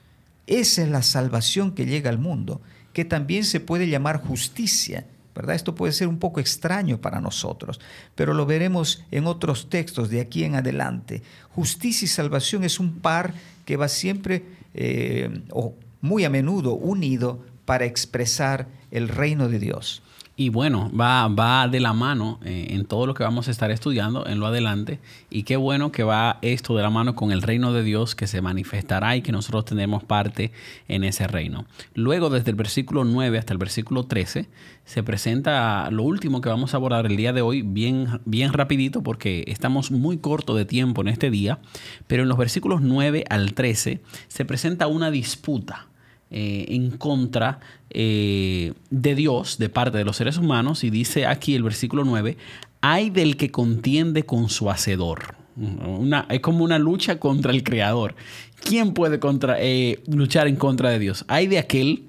Esa 0.47 0.83
es 0.83 0.89
la 0.89 1.03
salvación 1.03 1.73
que 1.73 1.87
llega 1.87 2.11
al 2.11 2.19
mundo, 2.19 2.61
que 2.93 3.05
también 3.05 3.45
se 3.45 3.61
puede 3.61 3.89
llamar 3.89 4.23
justicia. 4.23 5.07
¿verdad? 5.35 5.57
Esto 5.57 5.75
puede 5.75 5.93
ser 5.93 6.07
un 6.07 6.19
poco 6.19 6.39
extraño 6.39 7.01
para 7.01 7.21
nosotros, 7.21 7.81
pero 8.15 8.35
lo 8.35 8.47
veremos 8.47 9.03
en 9.11 9.27
otros 9.27 9.69
textos 9.69 10.09
de 10.09 10.21
aquí 10.21 10.45
en 10.45 10.55
adelante. 10.55 11.23
Justicia 11.51 12.05
y 12.05 12.09
salvación 12.09 12.63
es 12.63 12.79
un 12.79 13.01
par 13.01 13.35
que 13.65 13.77
va 13.77 13.89
siempre 13.89 14.45
eh, 14.75 15.43
o 15.51 15.75
muy 16.01 16.25
a 16.25 16.31
menudo 16.31 16.75
unido 16.75 17.45
para 17.65 17.85
expresar 17.85 18.69
el 18.91 19.09
reino 19.09 19.49
de 19.49 19.59
Dios. 19.59 20.03
Y 20.37 20.49
bueno, 20.49 20.91
va, 20.99 21.29
va 21.29 21.69
de 21.69 21.79
la 21.79 21.93
mano 21.93 22.41
eh, 22.45 22.67
en 22.71 22.87
todo 22.87 23.07
lo 23.07 23.15
que 23.15 23.23
vamos 23.23 23.47
a 23.47 23.53
estar 23.53 23.71
estudiando 23.71 24.27
en 24.27 24.41
lo 24.41 24.47
adelante. 24.47 24.99
Y 25.31 25.45
qué 25.45 25.57
bueno 25.57 25.93
que 25.93 26.03
va 26.03 26.39
esto 26.43 26.75
de 26.77 26.83
la 26.83 26.91
mano 26.91 27.15
con 27.15 27.31
el 27.31 27.41
reino 27.41 27.73
de 27.73 27.85
Dios 27.85 28.17
que 28.17 28.27
se 28.27 28.43
manifestará 28.43 29.15
y 29.15 29.23
que 29.23 29.31
nosotros 29.31 29.65
tenemos 29.65 30.03
parte 30.03 30.51
en 30.89 31.05
ese 31.05 31.29
reino. 31.29 31.67
Luego, 31.95 32.31
desde 32.31 32.51
el 32.51 32.57
versículo 32.57 33.05
9 33.05 33.39
hasta 33.39 33.53
el 33.53 33.59
versículo 33.59 34.07
13, 34.07 34.49
se 34.85 35.03
presenta 35.05 35.89
lo 35.93 36.03
último 36.03 36.41
que 36.41 36.49
vamos 36.49 36.75
a 36.75 36.79
abordar 36.79 37.07
el 37.07 37.17
día 37.17 37.33
de 37.33 37.41
hoy, 37.41 37.63
bien, 37.63 38.21
bien 38.25 38.53
rapidito 38.53 39.05
porque 39.05 39.45
estamos 39.47 39.93
muy 39.93 40.19
corto 40.19 40.57
de 40.57 40.65
tiempo 40.65 41.01
en 41.03 41.09
este 41.09 41.31
día. 41.31 41.61
Pero 42.09 42.25
en 42.25 42.29
los 42.29 42.39
versículos 42.39 42.81
9 42.81 43.25
al 43.31 43.55
13 43.55 44.01
se 44.27 44.45
presenta 44.45 44.89
una 44.89 45.13
disputa 45.13 45.87
eh, 46.37 46.75
en 46.75 46.91
contra 46.91 47.61
eh, 47.91 48.73
de 48.91 49.15
Dios 49.15 49.57
de 49.57 49.69
parte 49.69 49.99
de 49.99 50.05
los 50.05 50.17
seres 50.17 50.37
humanos 50.37 50.83
y 50.83 50.91
dice 50.91 51.27
aquí 51.27 51.55
el 51.55 51.63
versículo 51.63 52.03
9, 52.03 52.37
hay 52.81 53.11
del 53.11 53.37
que 53.37 53.53
contiende 53.53 54.25
con 54.25 54.49
su 54.49 54.69
hacedor. 54.69 55.37
Una, 55.55 56.27
es 56.29 56.41
como 56.41 56.65
una 56.65 56.81
lucha 56.81 57.21
contra 57.21 57.53
el 57.53 57.63
creador. 57.63 58.17
¿Quién 58.65 58.95
puede 58.95 59.21
contra, 59.21 59.59
eh, 59.61 60.03
luchar 60.09 60.49
en 60.49 60.57
contra 60.57 60.91
de 60.91 60.99
Dios? 60.99 61.25
Hay 61.29 61.47
de 61.47 61.61
aquel 61.61 62.03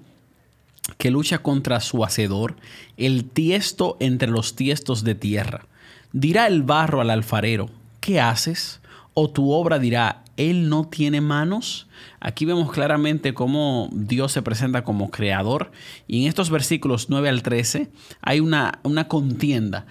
que 0.97 1.11
lucha 1.11 1.37
contra 1.37 1.79
su 1.79 2.03
hacedor, 2.03 2.55
el 2.97 3.25
tiesto 3.25 3.95
entre 3.99 4.29
los 4.31 4.55
tiestos 4.55 5.03
de 5.03 5.13
tierra. 5.13 5.67
Dirá 6.13 6.47
el 6.47 6.63
barro 6.63 6.99
al 6.99 7.11
alfarero, 7.11 7.69
¿qué 7.99 8.19
haces? 8.19 8.81
O 9.13 9.29
tu 9.29 9.51
obra 9.51 9.77
dirá, 9.77 10.23
Él 10.37 10.69
no 10.69 10.87
tiene 10.87 11.21
manos. 11.21 11.87
Aquí 12.19 12.45
vemos 12.45 12.71
claramente 12.71 13.33
cómo 13.33 13.89
Dios 13.93 14.31
se 14.31 14.41
presenta 14.41 14.83
como 14.83 15.09
creador. 15.09 15.71
Y 16.07 16.23
en 16.23 16.27
estos 16.27 16.49
versículos 16.49 17.09
9 17.09 17.29
al 17.29 17.43
13 17.43 17.89
hay 18.21 18.39
una, 18.39 18.79
una 18.83 19.07
contienda. 19.07 19.85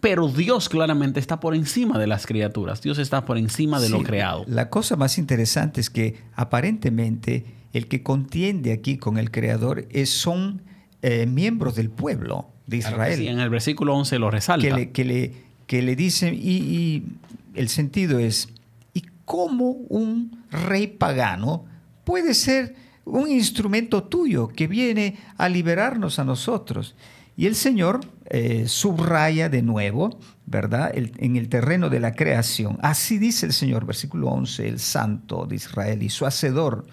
Pero 0.00 0.28
Dios 0.28 0.68
claramente 0.68 1.18
está 1.18 1.40
por 1.40 1.54
encima 1.54 1.98
de 1.98 2.06
las 2.06 2.26
criaturas. 2.26 2.80
Dios 2.82 2.98
está 2.98 3.24
por 3.24 3.36
encima 3.36 3.80
de 3.80 3.88
lo 3.88 4.02
creado. 4.02 4.44
La 4.46 4.70
cosa 4.70 4.96
más 4.96 5.18
interesante 5.18 5.80
es 5.80 5.90
que 5.90 6.22
aparentemente 6.34 7.46
el 7.72 7.88
que 7.88 8.02
contiende 8.02 8.72
aquí 8.72 8.96
con 8.96 9.18
el 9.18 9.30
creador 9.30 9.86
es, 9.90 10.10
son 10.10 10.62
eh, 11.02 11.26
miembros 11.26 11.74
del 11.74 11.90
pueblo 11.90 12.48
de 12.66 12.78
Israel. 12.78 13.26
en 13.26 13.40
el 13.40 13.50
versículo 13.50 13.94
11 13.96 14.18
lo 14.18 14.30
resalta. 14.30 14.66
Que 14.66 14.74
le, 14.74 14.90
que 14.90 15.04
le, 15.04 15.32
que 15.66 15.82
le 15.82 15.96
dicen, 15.96 16.34
y, 16.34 16.56
y 16.58 17.02
el 17.54 17.68
sentido 17.68 18.18
es, 18.18 18.48
¿y 18.48 18.57
cómo 19.28 19.72
un 19.90 20.42
rey 20.50 20.86
pagano 20.86 21.66
puede 22.04 22.32
ser 22.32 22.74
un 23.04 23.30
instrumento 23.30 24.04
tuyo 24.04 24.48
que 24.48 24.66
viene 24.66 25.18
a 25.36 25.50
liberarnos 25.50 26.18
a 26.18 26.24
nosotros? 26.24 26.96
Y 27.36 27.44
el 27.44 27.54
Señor 27.54 28.00
eh, 28.24 28.64
subraya 28.66 29.50
de 29.50 29.60
nuevo, 29.60 30.18
¿verdad? 30.46 30.92
en 30.94 31.36
el 31.36 31.50
terreno 31.50 31.90
de 31.90 32.00
la 32.00 32.14
creación. 32.14 32.78
Así 32.80 33.18
dice 33.18 33.44
el 33.44 33.52
Señor, 33.52 33.84
versículo 33.84 34.28
11, 34.28 34.66
el 34.66 34.78
Santo 34.78 35.44
de 35.44 35.56
Israel 35.56 36.02
y 36.02 36.08
su 36.08 36.24
Hacedor. 36.24 36.86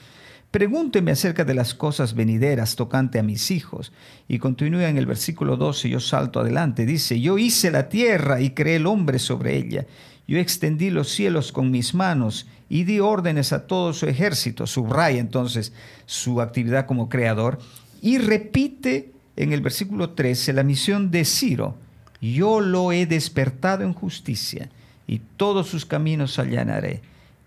Pregúnteme 0.51 1.11
acerca 1.11 1.45
de 1.45 1.53
las 1.53 1.73
cosas 1.73 2.15
venideras 2.15 2.75
tocante 2.75 3.17
a 3.17 3.23
mis 3.23 3.49
hijos. 3.49 3.93
Y 4.27 4.39
continúa 4.39 4.89
en 4.89 4.97
el 4.97 5.05
versículo 5.05 5.55
12, 5.55 5.89
yo 5.89 6.01
salto 6.01 6.41
adelante, 6.41 6.85
dice, 6.85 7.19
yo 7.19 7.37
hice 7.37 7.71
la 7.71 7.87
tierra 7.87 8.41
y 8.41 8.51
creé 8.51 8.75
el 8.75 8.87
hombre 8.87 9.19
sobre 9.19 9.55
ella. 9.57 9.85
Yo 10.27 10.39
extendí 10.39 10.89
los 10.89 11.09
cielos 11.09 11.51
con 11.51 11.71
mis 11.71 11.93
manos 11.93 12.47
y 12.69 12.83
di 12.83 12.99
órdenes 12.99 13.53
a 13.53 13.67
todo 13.67 13.93
su 13.93 14.07
ejército. 14.07 14.65
Subraya 14.65 15.19
entonces 15.19 15.73
su 16.05 16.41
actividad 16.41 16.87
como 16.87 17.09
creador 17.09 17.59
y 18.01 18.17
repite 18.17 19.11
en 19.35 19.53
el 19.53 19.61
versículo 19.61 20.11
13 20.11 20.53
la 20.53 20.63
misión 20.63 21.11
de 21.11 21.25
Ciro. 21.25 21.77
Yo 22.21 22.59
lo 22.59 22.91
he 22.91 23.05
despertado 23.05 23.83
en 23.83 23.93
justicia 23.93 24.69
y 25.07 25.19
todos 25.37 25.67
sus 25.67 25.85
caminos 25.85 26.39
allanaré. 26.39 27.01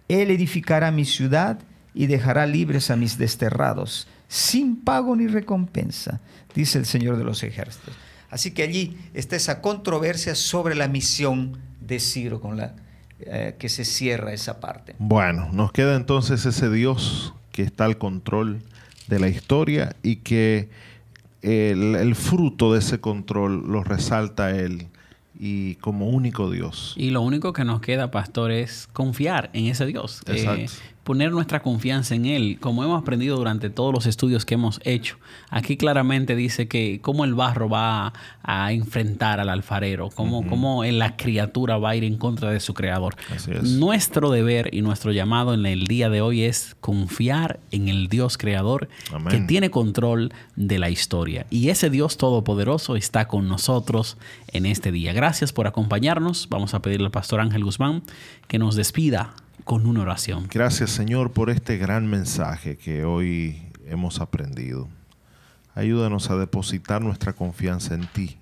Él 0.08 0.30
edificará 0.30 0.90
mi 0.90 1.04
ciudad 1.04 1.58
y 1.94 2.06
dejará 2.06 2.46
libres 2.46 2.90
a 2.90 2.96
mis 2.96 3.18
desterrados, 3.18 4.06
sin 4.28 4.76
pago 4.76 5.16
ni 5.16 5.26
recompensa, 5.26 6.20
dice 6.54 6.78
el 6.78 6.86
Señor 6.86 7.16
de 7.16 7.24
los 7.24 7.42
ejércitos. 7.42 7.94
Así 8.30 8.52
que 8.52 8.62
allí 8.62 8.96
está 9.14 9.36
esa 9.36 9.60
controversia 9.60 10.34
sobre 10.34 10.74
la 10.74 10.86
misión 10.86 11.58
de 11.88 11.98
Ciro 11.98 12.40
con 12.40 12.56
la 12.56 12.74
eh, 13.20 13.56
que 13.58 13.68
se 13.68 13.84
cierra 13.84 14.32
esa 14.32 14.60
parte. 14.60 14.94
Bueno, 15.00 15.48
nos 15.52 15.72
queda 15.72 15.96
entonces 15.96 16.46
ese 16.46 16.70
Dios 16.70 17.34
que 17.50 17.62
está 17.62 17.84
al 17.84 17.98
control 17.98 18.62
de 19.08 19.18
la 19.18 19.28
historia 19.28 19.96
y 20.04 20.16
que 20.16 20.68
el, 21.42 22.14
fruto 22.14 22.72
de 22.72 22.78
ese 22.78 23.00
control 23.00 23.64
lo 23.66 23.82
resalta 23.82 24.50
él 24.50 24.86
y 25.36 25.74
como 25.76 26.08
único 26.08 26.48
Dios. 26.50 26.94
Y 26.96 27.10
lo 27.10 27.22
único 27.22 27.52
que 27.52 27.64
nos 27.64 27.80
queda, 27.80 28.12
pastor, 28.12 28.52
es 28.52 28.88
confiar 28.92 29.50
en 29.52 29.66
ese 29.66 29.86
Dios. 29.86 30.22
Eh, 30.26 30.66
poner 31.08 31.32
nuestra 31.32 31.62
confianza 31.62 32.14
en 32.14 32.26
Él, 32.26 32.58
como 32.60 32.84
hemos 32.84 33.00
aprendido 33.00 33.38
durante 33.38 33.70
todos 33.70 33.94
los 33.94 34.04
estudios 34.04 34.44
que 34.44 34.52
hemos 34.52 34.78
hecho. 34.84 35.16
Aquí 35.48 35.78
claramente 35.78 36.36
dice 36.36 36.68
que 36.68 37.00
cómo 37.00 37.24
el 37.24 37.34
barro 37.34 37.66
va 37.70 38.12
a 38.42 38.72
enfrentar 38.74 39.40
al 39.40 39.48
alfarero, 39.48 40.10
cómo, 40.14 40.46
cómo 40.46 40.84
la 40.84 41.16
criatura 41.16 41.78
va 41.78 41.88
a 41.88 41.96
ir 41.96 42.04
en 42.04 42.18
contra 42.18 42.50
de 42.50 42.60
su 42.60 42.74
creador. 42.74 43.16
Nuestro 43.62 44.30
deber 44.30 44.68
y 44.74 44.82
nuestro 44.82 45.10
llamado 45.10 45.54
en 45.54 45.64
el 45.64 45.86
día 45.86 46.10
de 46.10 46.20
hoy 46.20 46.42
es 46.42 46.76
confiar 46.82 47.58
en 47.70 47.88
el 47.88 48.08
Dios 48.08 48.36
creador 48.36 48.90
que 49.30 49.40
tiene 49.40 49.70
control 49.70 50.34
de 50.56 50.78
la 50.78 50.90
historia. 50.90 51.46
Y 51.48 51.70
ese 51.70 51.88
Dios 51.88 52.18
todopoderoso 52.18 52.96
está 52.96 53.28
con 53.28 53.48
nosotros 53.48 54.18
en 54.48 54.66
este 54.66 54.92
día. 54.92 55.14
Gracias 55.14 55.54
por 55.54 55.66
acompañarnos. 55.68 56.50
Vamos 56.50 56.74
a 56.74 56.82
pedirle 56.82 57.06
al 57.06 57.12
pastor 57.12 57.40
Ángel 57.40 57.64
Guzmán 57.64 58.02
que 58.46 58.58
nos 58.58 58.76
despida 58.76 59.32
con 59.64 59.86
una 59.86 60.02
oración. 60.02 60.48
Gracias 60.50 60.90
Señor 60.90 61.32
por 61.32 61.50
este 61.50 61.76
gran 61.76 62.08
mensaje 62.08 62.76
que 62.76 63.04
hoy 63.04 63.62
hemos 63.86 64.20
aprendido. 64.20 64.88
Ayúdanos 65.74 66.30
a 66.30 66.36
depositar 66.36 67.02
nuestra 67.02 67.32
confianza 67.32 67.94
en 67.94 68.06
ti, 68.08 68.36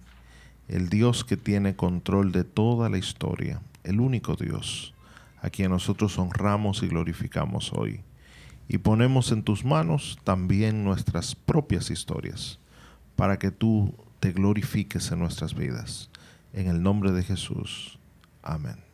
el 0.68 0.88
Dios 0.88 1.24
que 1.24 1.37
tiene 1.37 1.76
control 1.76 2.33
de 2.33 2.44
toda 2.44 2.88
la 2.88 2.98
historia, 2.98 3.61
el 3.85 4.00
único 4.00 4.37
Dios, 4.37 4.94
a 5.42 5.50
quien 5.50 5.70
nosotros 5.70 6.18
honramos 6.18 6.83
y 6.83 6.88
glorificamos 6.88 7.72
hoy. 7.74 8.00
Y 8.68 8.79
ponemos 8.79 9.31
en 9.33 9.42
tus 9.42 9.64
manos 9.64 10.18
también 10.24 10.83
nuestras 10.83 11.35
propias 11.35 11.90
historias, 11.90 12.59
para 13.14 13.38
que 13.38 13.50
tú 13.50 13.94
te 14.18 14.33
glorifiques 14.33 15.12
en 15.12 15.20
nuestras 15.20 15.55
vidas. 15.55 16.11
En 16.52 16.68
el 16.68 16.83
nombre 16.83 17.12
de 17.12 17.22
Jesús. 17.22 17.98
Amén. 18.42 18.86